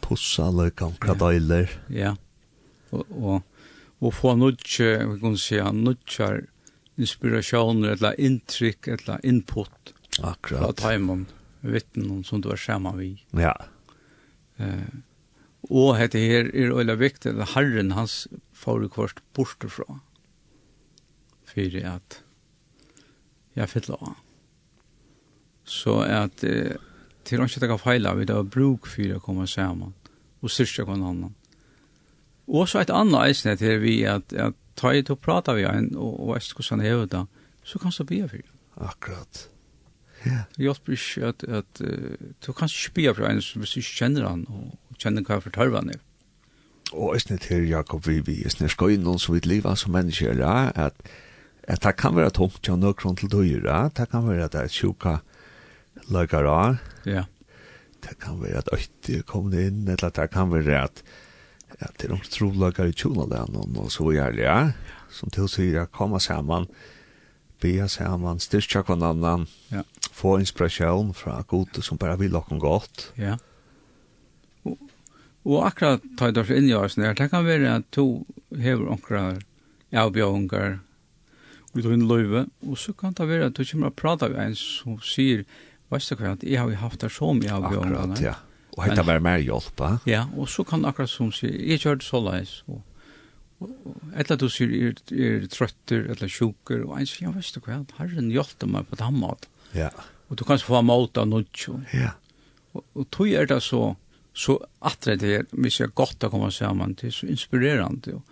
Pussa 0.05 0.51
løykan, 0.53 0.97
kradøyler. 1.01 1.71
Ja. 1.89 2.13
Og, 2.93 3.05
og, 3.09 3.71
og 4.03 4.13
få 4.13 4.35
nudje, 4.37 4.99
vi 5.09 5.21
kan 5.23 5.39
si, 5.41 5.57
nudjar 5.57 6.43
inspirasjoner, 7.01 7.95
eller 7.95 8.19
inntrykk, 8.21 8.93
eller 8.93 9.23
input 9.25 9.94
Akkurat. 10.23 10.63
Av 10.63 10.75
taimen, 10.79 11.25
vittnen 11.65 12.23
som 12.23 12.41
du 12.41 12.51
er 12.53 12.59
sammen 12.61 12.97
vi. 12.99 13.09
Ja. 13.35 13.55
Eh, 14.57 15.01
og 15.69 15.97
dette 15.97 16.21
her 16.21 16.51
er 16.53 16.75
øyla 16.77 16.95
viktig, 16.99 17.33
at 17.33 17.55
herren 17.55 17.95
hans 17.97 18.27
forekost 18.53 19.23
bortefra. 19.33 19.99
Fyrir 21.49 21.87
at 21.95 22.21
jeg 23.55 23.71
fyller 23.71 24.01
av. 24.01 24.17
Så 25.65 26.01
at 26.05 26.43
eh, 26.45 26.75
til 27.25 27.41
å 27.41 27.47
ikke 27.49 27.65
ta 27.65 27.79
feil 27.81 28.05
av, 28.05 28.19
vi 28.19 28.29
da 28.29 28.43
bruk 28.43 28.85
for 28.87 29.15
å 29.15 29.23
komme 29.23 29.47
sammen 29.49 29.95
og 30.45 30.53
styrke 30.53 30.85
hver 30.85 30.99
annen. 30.99 31.33
Og 32.45 32.69
så 32.69 32.83
et 32.83 32.93
annet 32.93 33.31
eisne 33.31 33.55
til 33.57 33.79
vi 33.81 34.03
at, 34.05 34.33
at 34.37 34.53
ta 34.77 34.91
i 34.93 35.01
til 35.01 35.17
å 35.17 35.21
prate 35.21 35.55
vi 35.57 35.65
en, 35.65 35.89
og, 35.97 36.19
og 36.21 36.35
eist 36.37 36.53
hvordan 36.53 36.83
han 36.83 36.85
hever 36.85 37.09
det, 37.09 37.23
så 37.65 37.81
kan 37.81 37.95
du 37.95 38.03
be 38.05 38.21
for 38.29 38.37
det. 38.37 38.51
Akkurat. 38.75 39.45
Ja. 40.25 40.41
Det 40.55 40.65
hjelper 40.65 40.95
ikke 40.95 41.29
at, 41.29 41.45
at 41.61 41.81
uh, 41.85 42.15
du 42.41 42.51
kan 42.51 42.69
ikke 42.69 42.89
spille 42.89 43.15
fra 43.17 43.29
en 43.29 43.41
som 43.45 43.61
hvis 43.61 43.75
du 43.75 43.81
ikke 43.81 43.99
kjenner 44.01 44.27
han, 44.29 44.45
og 44.49 44.99
kjenner 45.01 45.25
hva 45.27 45.39
for 45.43 45.53
tørvann 45.53 45.93
er. 45.93 46.01
Og 46.93 47.15
jeg 47.15 47.25
snitt 47.25 47.47
her, 47.49 47.63
Jakob, 47.65 48.05
vi, 48.07 48.19
vi 48.25 48.41
snitt 48.49 48.73
skøy 48.75 48.97
noen 49.01 49.21
som 49.21 49.35
vil 49.35 49.47
leve 49.49 49.73
som 49.79 49.93
mennesker, 49.95 50.37
ja, 50.39 50.71
at, 50.75 50.97
at 51.65 51.81
det 51.83 51.95
kan 51.99 52.17
være 52.17 52.33
tomt 52.37 52.61
til 52.63 52.77
noen 52.81 53.17
til 53.19 53.31
døyre, 53.31 53.63
ja, 53.65 53.79
det 53.89 54.09
kan 54.11 54.27
være 54.27 54.45
at 54.45 54.53
det 54.53 54.65
er 54.65 54.73
sjuka 54.73 55.15
lager 56.11 56.49
av, 56.51 56.81
ja. 57.09 57.25
det 58.05 58.17
kan 58.21 58.37
være 58.41 58.61
at 58.61 58.73
øyne 58.75 59.23
kommer 59.25 59.65
inn, 59.65 59.85
eller 59.89 60.13
det 60.13 60.29
kan 60.33 60.51
være 60.53 60.83
at, 60.83 61.01
at 61.79 61.95
det 61.97 62.07
er 62.07 62.13
noen 62.13 62.29
trolager 62.29 62.91
i 62.91 62.95
tjonalen, 62.95 63.79
og 63.81 63.89
så 63.93 64.11
gjør 64.13 64.37
ja, 64.43 64.59
som 65.09 65.33
til 65.33 65.47
å 65.47 65.51
si, 65.51 65.71
ja, 65.73 65.87
komme 65.89 66.21
sammen, 66.21 66.69
be 67.63 67.79
sammen, 67.89 68.39
styrke 68.43 68.83
annan. 68.93 69.47
ja, 69.71 69.81
få 70.15 70.37
inspiration 70.39 71.11
fra 71.13 71.41
gode 71.47 71.83
som 71.83 71.99
bare 71.99 72.17
vil 72.21 72.33
lokke 72.35 72.57
godt. 72.61 73.09
Ja. 73.19 73.35
Og, 74.63 74.77
og 75.43 75.67
akkurat 75.67 76.05
ta 76.17 76.31
det 76.31 76.47
inn 76.55 76.69
i 76.69 76.77
oss 76.77 76.97
nær, 76.97 77.17
det 77.17 77.29
kan 77.33 77.45
være 77.45 77.81
at 77.81 77.89
du 77.95 78.23
hever 78.55 78.87
onkra 78.95 79.27
avbjørngar 79.95 80.79
og 81.75 81.83
du 81.83 81.91
inn 81.91 82.07
løyve, 82.07 82.45
og 82.63 82.79
så 82.79 82.93
kan 82.95 83.15
det 83.17 83.27
være 83.27 83.49
at 83.49 83.57
du 83.57 83.65
kommer 83.67 83.91
og 83.91 83.97
prater 83.99 84.31
med 84.31 84.51
en 84.53 84.53
som 84.55 84.95
sier, 85.03 85.43
veist 85.91 86.11
du 86.11 86.21
hva, 86.21 86.37
jeg 86.39 86.61
har 86.61 86.71
jo 86.71 86.79
haft 86.79 87.03
det 87.03 87.11
så 87.11 87.33
mye 87.35 87.51
avbjørngar. 87.51 87.97
Akkurat, 88.05 88.23
ja. 88.23 88.37
Og 88.75 88.83
hetta 88.83 89.03
var 89.07 89.21
mer 89.23 89.43
hjelp, 89.43 89.83
ja. 89.83 89.97
Ja, 90.07 90.21
og 90.35 90.47
så 90.51 90.63
kan 90.67 90.87
akkurat 90.87 91.11
som 91.11 91.33
sier, 91.35 91.55
jeg 91.59 91.83
kjør 91.83 91.99
det 91.99 92.07
så 92.07 92.23
leis, 92.23 92.61
og 92.71 92.83
og, 93.63 93.71
Ella 94.19 94.35
du 94.39 94.49
sier 94.51 94.71
er, 94.75 94.97
er 95.15 95.45
trøtter, 95.51 96.09
eller 96.11 96.31
sjuker, 96.31 96.81
og 96.83 96.97
en 96.99 97.07
sier, 97.07 97.29
ja, 97.29 97.33
veist 97.35 97.55
du 97.55 97.61
hva, 97.63 97.81
herren 97.99 98.31
hjelper 98.33 98.71
meg 98.71 98.89
på 98.89 98.99
den 98.99 99.19
måten. 99.21 99.51
Ja. 99.73 99.89
Og 100.29 100.39
du 100.39 100.43
kan 100.47 100.59
få 100.61 100.81
målt 100.85 101.17
av 101.17 101.27
noe. 101.29 101.45
Ja. 101.93 102.13
Og, 102.75 102.83
og 102.95 103.07
tog 103.13 103.31
er 103.31 103.47
det 103.49 103.61
så, 103.63 103.93
så 104.35 104.57
atre 104.85 105.17
det 105.19 105.33
er, 105.33 105.45
hvis 105.51 105.79
jeg 105.79 105.95
godt 105.95 106.25
å 106.27 106.31
komme 106.33 106.51
sammen, 106.53 106.95
det 106.99 107.09
er 107.09 107.17
så 107.17 107.29
inspirerende. 107.31 108.17
Og, 108.19 108.31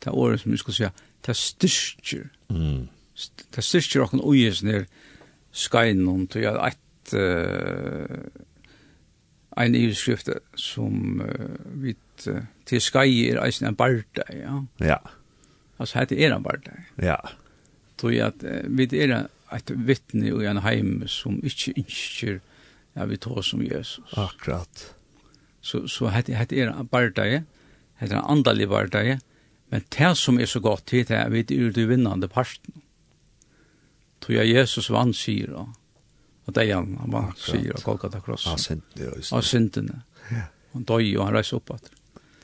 Det 0.00 0.08
er 0.08 0.16
året 0.16 0.40
som 0.40 0.52
vi 0.52 0.56
skal 0.56 0.74
si, 0.74 0.88
det 1.20 1.28
er 1.28 1.36
styrker. 1.36 2.28
Mm. 2.48 2.88
Det 3.52 3.58
er 3.60 3.66
styrker 3.66 4.00
åkken 4.00 4.22
uges 4.24 4.62
ned 4.64 4.86
skajnen, 5.52 6.08
og 6.08 6.36
jeg 6.40 6.72
et, 6.72 7.12
uh, 7.12 8.30
en 9.60 9.74
ivskrift 9.74 10.30
som 10.56 11.20
uh, 11.20 11.82
vi 11.82 11.96
uh, 12.30 12.40
til 12.64 12.80
skaj 12.80 13.12
er 13.28 13.42
eisen 13.44 13.68
en 13.68 13.76
barda, 13.76 14.24
ja. 14.32 14.62
Ja. 14.80 14.96
Altså, 15.78 15.98
hette 15.98 16.16
er 16.16 16.32
en 16.32 16.42
barda. 16.42 16.78
Ja. 17.02 17.18
Tog 17.98 18.14
jeg 18.14 18.32
at 18.32 18.44
uh, 18.46 18.64
vi 18.78 18.88
er 18.96 19.16
en 19.18 19.28
et 19.56 19.72
vittne 19.86 20.30
i 20.30 20.46
en 20.48 20.62
heim 20.64 21.02
som 21.10 21.40
ikke 21.42 21.74
inskjer 21.80 22.40
ja, 22.94 23.06
vi 23.06 23.16
tar 23.16 23.42
som 23.46 23.62
Jesus. 23.62 24.04
Akkurat. 24.18 24.94
Så, 25.60 25.84
så 25.88 26.10
hette 26.10 26.34
hette 26.34 26.56
er 26.58 26.72
en 26.72 26.88
bardage, 26.90 27.44
hette 28.00 28.16
en 28.16 28.30
andalig 28.32 28.68
bardage, 28.70 29.18
men 29.70 29.84
det 29.94 30.14
som 30.18 30.40
er 30.40 30.48
så 30.50 30.60
godt 30.60 30.88
til 30.90 31.04
det 31.06 31.18
er 31.18 31.30
vi 31.30 31.44
er 31.44 31.70
det 31.74 31.86
vinnende 31.88 32.28
parten. 32.28 32.82
Tror 34.20 34.40
jeg 34.40 34.54
Jesus 34.56 34.90
vann 34.90 35.14
sier 35.16 35.52
da, 35.54 35.66
og 36.46 36.56
det 36.56 36.66
er 36.66 36.80
han, 36.80 36.96
han 37.00 37.14
vann 37.14 37.30
sier 37.38 37.76
av 37.76 37.84
Golgata 37.86 38.20
Krossen. 38.24 38.56
Av 38.56 38.58
syndene. 38.58 39.22
Av 39.36 39.46
syndene. 39.46 40.02
Ja. 40.32 40.48
Han 40.74 40.86
døg 40.86 41.06
og 41.16 41.24
han 41.26 41.36
reiser 41.38 41.60
opp 41.60 41.72
etter 41.76 41.99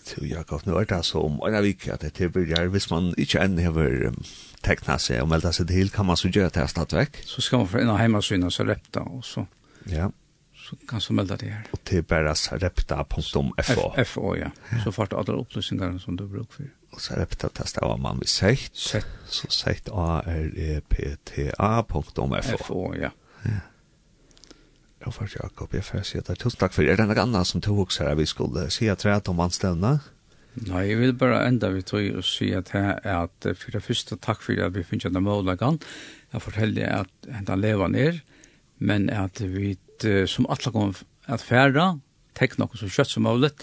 til 0.07 0.29
Jakob. 0.31 0.66
Nå 0.66 0.77
er 0.79 0.88
det 0.88 0.97
altså 0.97 1.23
om 1.27 1.40
en 1.47 1.57
vik 1.64 1.88
at 1.92 2.05
det 2.05 2.14
tilbyrger. 2.19 2.69
Hvis 2.73 2.90
man 2.90 3.12
ikke 3.19 3.42
enn 3.42 3.59
hever 3.62 4.09
um, 4.11 4.21
tekna 4.64 4.99
seg 5.03 5.23
og 5.23 5.31
melda 5.33 5.53
seg 5.55 5.69
til, 5.71 5.90
kan 5.95 6.09
man 6.09 6.19
så 6.21 6.31
gjøre 6.33 6.53
det 6.55 6.69
stadigvæk? 6.71 7.21
Så 7.27 7.45
skal 7.45 7.62
man 7.62 7.71
få 7.73 7.83
inn 7.83 7.92
av 7.92 8.01
hjemmesynet 8.03 8.55
så 8.55 8.66
repta, 8.69 9.05
og 9.07 9.25
så, 9.27 9.47
ja. 9.90 10.09
så 10.62 10.79
kan 10.88 11.03
man 11.09 11.21
melda 11.21 11.38
det 11.42 11.53
her. 11.53 11.69
Og 11.73 11.85
til 11.88 12.03
bare 12.07 12.35
repta.fo. 12.64 13.87
FO, 14.14 14.35
ja. 14.38 14.51
Så 14.85 14.95
får 14.95 15.12
du 15.12 15.21
alle 15.21 15.38
opplysninger 15.45 15.99
som 16.03 16.19
du 16.19 16.27
bruker 16.27 16.61
for. 16.61 16.75
Og 16.97 17.03
så 17.03 17.19
repta 17.19 17.51
testa 17.53 17.85
av 17.85 17.99
man 18.01 18.23
vil 18.23 18.31
sett. 18.31 18.73
Sett. 18.79 19.09
Så 19.29 19.51
sett 19.53 19.90
a 19.92 20.21
r 20.25 20.53
e 20.55 20.81
p 20.81 21.14
t 21.27 21.51
a.fo. 21.59 22.29
FO, 22.62 22.92
ja. 22.97 23.11
Ja. 23.45 23.62
Ja, 25.07 25.12
for 25.14 25.31
Jakob, 25.31 25.71
jeg 25.71 25.85
får 25.87 26.03
si 26.03 26.19
at 26.19 26.27
det 26.27 26.35
er 26.35 26.38
tusen 26.40 26.59
takk 26.59 26.73
for. 26.75 26.83
Er 26.83 26.99
det 26.99 27.05
noe 27.07 27.23
annet 27.23 27.47
som 27.47 27.62
tog 27.62 27.85
også 27.85 28.09
her 28.09 28.16
vi 28.19 28.25
skulle 28.27 28.64
si 28.75 28.88
at 28.90 29.05
det 29.07 29.12
er 29.12 29.29
om 29.31 29.42
anstevne? 29.45 29.92
Nei, 30.66 30.83
jeg 30.88 30.99
vil 30.99 31.14
bare 31.14 31.45
enda 31.47 31.71
vi 31.71 31.85
tog 31.87 32.19
og 32.19 32.27
si 32.27 32.49
at 32.59 32.73
det 32.73 32.83
er 32.83 33.21
at 33.21 33.47
for 33.61 33.71
det 33.71 33.85
første 33.87 34.19
takk 34.19 34.42
for 34.42 34.59
at 34.66 34.75
vi 34.75 34.83
finner 34.83 35.12
denne 35.12 35.23
målagene. 35.23 35.79
Jeg 36.35 36.42
forteller 36.42 37.05
at 37.05 37.31
henne 37.31 37.61
lever 37.61 37.95
ned, 37.95 38.21
men 38.83 39.07
at 39.14 39.38
vi 39.38 39.77
som 40.27 40.51
alle 40.51 40.75
kommer 40.75 41.07
at 41.31 41.47
færre, 41.47 41.87
tek 42.35 42.59
noe 42.59 42.75
så 42.75 42.90
kjøtt 42.90 43.14
som 43.14 43.31
mulig, 43.31 43.55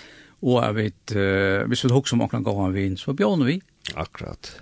og 0.48 0.64
jeg 0.64 0.80
vet, 0.80 1.16
uh, 1.18 1.68
hvis 1.68 1.84
vi 1.84 1.92
husker 1.92 2.16
om 2.16 2.24
åkne 2.24 2.44
gav 2.48 2.64
han 2.64 2.74
vin, 2.76 2.96
så 2.98 3.12
bjørner 3.12 3.52
vi. 3.52 3.60
Akkurat. 4.00 4.56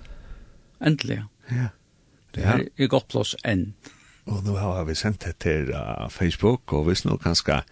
Endelig. 0.81 1.21
Ja. 1.53 1.69
Det 2.33 2.47
her 2.47 2.65
er 2.65 2.89
godt 2.89 3.11
plass 3.13 3.37
enn. 3.45 3.69
Og 4.29 4.43
nå 4.45 4.53
har 4.59 4.85
vi 4.85 4.95
sendt 4.97 5.25
det 5.25 5.37
til 5.41 5.71
uh, 5.73 6.05
Facebook, 6.13 6.73
og 6.73 6.85
hvis 6.89 7.05
nå 7.07 7.17
kan 7.21 7.35
skal 7.37 7.65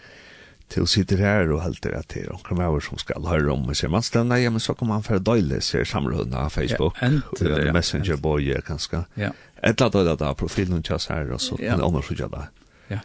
til 0.69 0.85
sitter 0.87 1.17
her 1.17 1.49
og 1.49 1.63
helter 1.63 1.95
at 1.97 2.11
det 2.13 2.27
er 2.27 2.29
noen 2.29 2.61
over 2.61 2.83
som 2.83 2.99
skal 3.01 3.25
høre 3.25 3.49
om, 3.53 3.65
seg 3.73 3.89
sier 3.89 4.37
ja, 4.37 4.51
men 4.53 4.61
så 4.61 4.75
kan 4.77 4.89
man 4.89 5.05
for 5.05 5.17
å 5.17 5.23
døyle, 5.23 5.61
sier 5.65 5.87
samrådene 5.87 6.37
av 6.45 6.53
Facebook, 6.53 6.97
ja, 7.01 7.09
ent, 7.09 7.41
og 7.41 7.65
ja, 7.65 7.73
Messenger-boje, 7.73 8.61
kanskje. 8.67 9.03
Ja. 9.17 9.31
Et 9.63 9.73
eller 9.73 9.87
annet 9.87 9.97
døyle 9.97 10.15
da, 10.21 10.33
profilen 10.37 10.85
til 10.85 10.95
oss 10.99 11.09
her, 11.09 11.31
og 11.33 11.41
så 11.41 11.57
ja. 11.61 11.73
en 11.73 11.85
annen 11.85 12.05
skjønner 12.05 12.35
det. 12.35 12.45
Ja. 12.89 13.01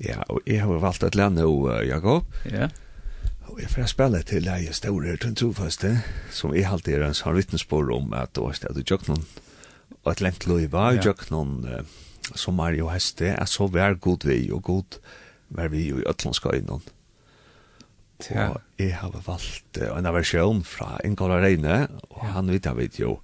Ja, 0.00 0.18
og 0.32 0.44
jeg 0.48 0.60
har 0.64 0.80
valgt 0.80 1.04
et 1.04 1.16
land 1.16 1.40
nå, 1.40 1.48
uh, 1.48 1.80
Jakob. 1.88 2.28
Ja. 2.44 2.68
Og 3.48 3.58
jeg 3.60 3.72
får 3.72 3.88
spille 3.90 4.20
til 4.28 4.44
leie 4.44 4.72
store 4.76 5.16
til 5.20 5.34
trofaste, 5.36 5.94
som 6.32 6.52
jeg 6.54 6.68
alltid 6.68 6.98
er 6.98 7.08
en 7.08 7.16
sånn 7.16 7.36
vittnesbord 7.36 7.90
om 7.96 8.12
at 8.16 8.36
det 8.36 8.44
var 8.44 8.60
stedet 8.60 8.84
i 8.84 8.86
Jøknon, 8.92 9.24
og 10.04 10.12
et 10.12 10.22
lengt 10.24 10.46
løy 10.48 10.68
var 10.70 10.96
i 10.96 11.02
Jøknon, 11.04 11.64
ja 11.64 11.82
som 12.38 12.60
er 12.64 12.78
jo 12.78 12.90
heste, 12.92 13.34
er 13.34 13.50
så 13.50 13.68
vær 13.70 13.98
god 14.00 14.26
vi, 14.28 14.42
og 14.54 14.62
god 14.66 14.98
vær 15.56 15.70
vi 15.72 15.88
jo 15.88 16.00
i 16.00 16.06
Øtlandska 16.08 16.54
innan. 16.58 16.82
Ja. 18.28 18.50
Og 18.52 18.60
jeg 18.80 18.94
har 19.00 19.14
valgt 19.24 19.80
uh, 19.80 19.94
en 19.96 20.08
versjon 20.12 20.64
fra 20.66 20.98
Ingåla 21.06 21.40
Reine, 21.40 21.86
og 22.10 22.24
ja. 22.24 22.32
han 22.36 22.52
vet 22.52 22.68
jeg 22.68 22.76
vet 22.76 23.00
jo, 23.00 23.14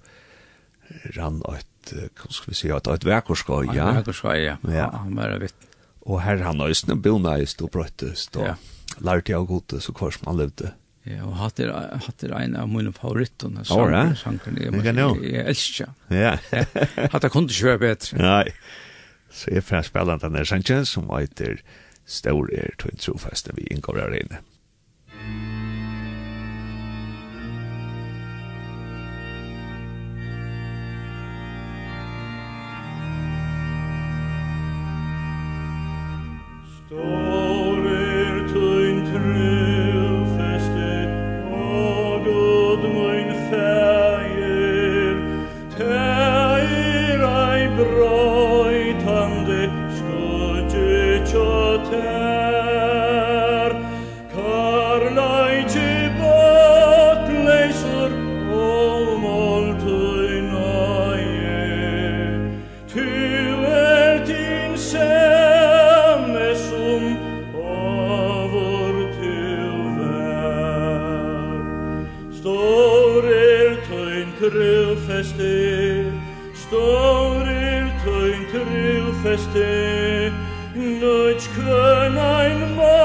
rann 1.17 1.41
et, 1.53 1.93
hva 2.17 2.31
skal 2.33 2.51
vi 2.51 2.57
si, 2.57 2.71
et, 2.73 2.89
et 2.93 3.05
verkorskøy, 3.05 3.69
ja. 3.75 3.91
Et 3.91 4.01
vekerskøy, 4.01 4.39
ja. 4.41 4.57
ja. 4.73 4.89
Han 5.03 5.13
var 5.19 5.37
vitt. 5.43 5.69
Og 6.07 6.21
her 6.23 6.41
han 6.45 6.63
øyne, 6.63 6.97
bonøyst 7.03 7.61
og 7.61 7.71
brøttest, 7.75 8.39
og 8.39 8.49
ja. 8.49 8.57
lærte 9.03 9.35
jeg 9.35 9.49
god, 9.51 9.79
så 9.83 9.93
hva 9.93 10.11
som 10.15 10.31
han 10.31 10.41
levde. 10.41 10.73
Ja, 11.07 11.21
og 11.23 11.37
hatt 11.39 11.59
er, 11.63 11.71
hatt 12.03 12.23
er 12.25 12.33
en 12.35 12.57
av 12.59 12.67
mine 12.67 12.91
favorittene, 12.95 13.63
sanger, 13.67 14.11
sanger, 14.19 14.57
jeg, 14.59 15.05
jeg 15.23 15.45
elsker. 15.53 15.93
Ja. 16.11 16.33
Hatt 17.13 17.23
er 17.23 17.31
kunne 17.31 17.53
ikke 17.53 17.69
være 17.69 17.83
bedre. 17.85 18.19
Nei. 18.19 18.43
Så 19.37 19.51
jeg 19.53 19.63
får 19.63 19.85
spille 19.85 20.17
den 20.19 20.35
her 20.35 20.43
sangen 20.43 20.85
som 20.85 21.09
heter 21.13 21.61
Stor 22.07 22.47
er 22.55 22.73
tøynt 22.79 23.03
trofeste 23.03 23.53
vi 23.55 23.67
inngår 23.71 23.99
her 23.99 24.15
inne. 24.17 24.41
Stor 36.87 37.26
ein 82.07 82.15
Mann 82.15 82.96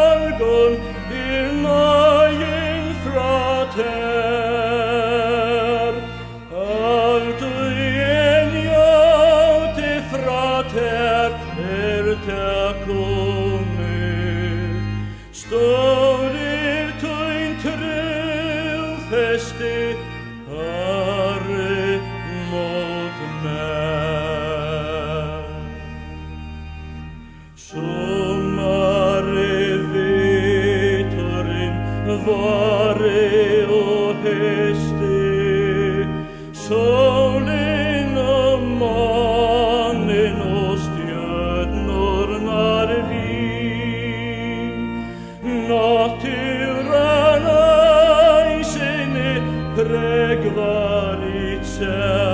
Gvaricea 50.50 52.31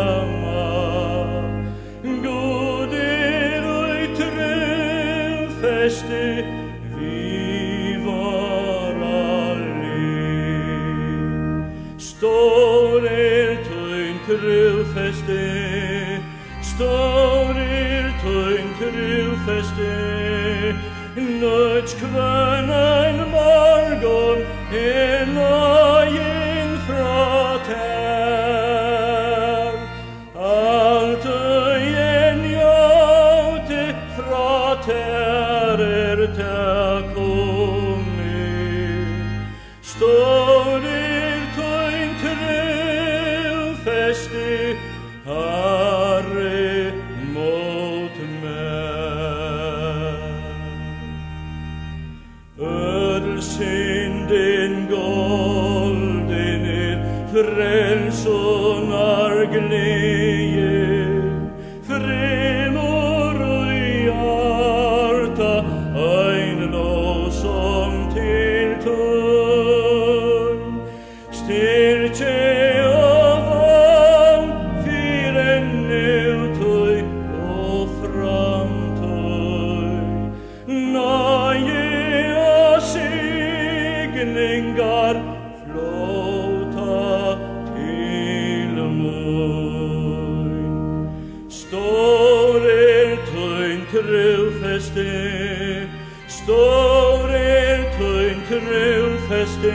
kreul 98.48 99.18
feste 99.28 99.72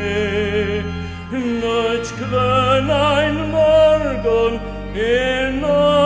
Nødt 1.32 2.08
kvøn 2.18 2.90
ein 2.90 3.38
morgon 3.52 4.60
Er 4.96 5.52
nødt 5.52 6.03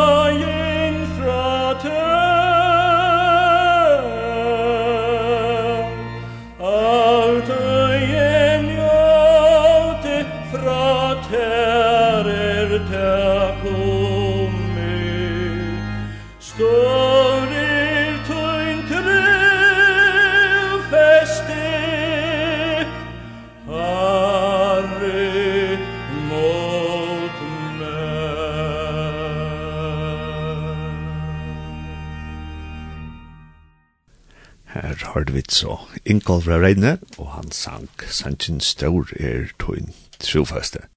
vit 35.37 35.51
så 35.53 35.77
Ingolf 36.05 36.47
Reine, 36.47 36.97
og 37.17 37.27
han 37.35 37.51
sang 37.51 37.89
Sanchen 38.09 38.59
Stor 38.59 39.05
er 39.19 39.51
tøyn 39.61 39.91
trofaste. 40.23 40.79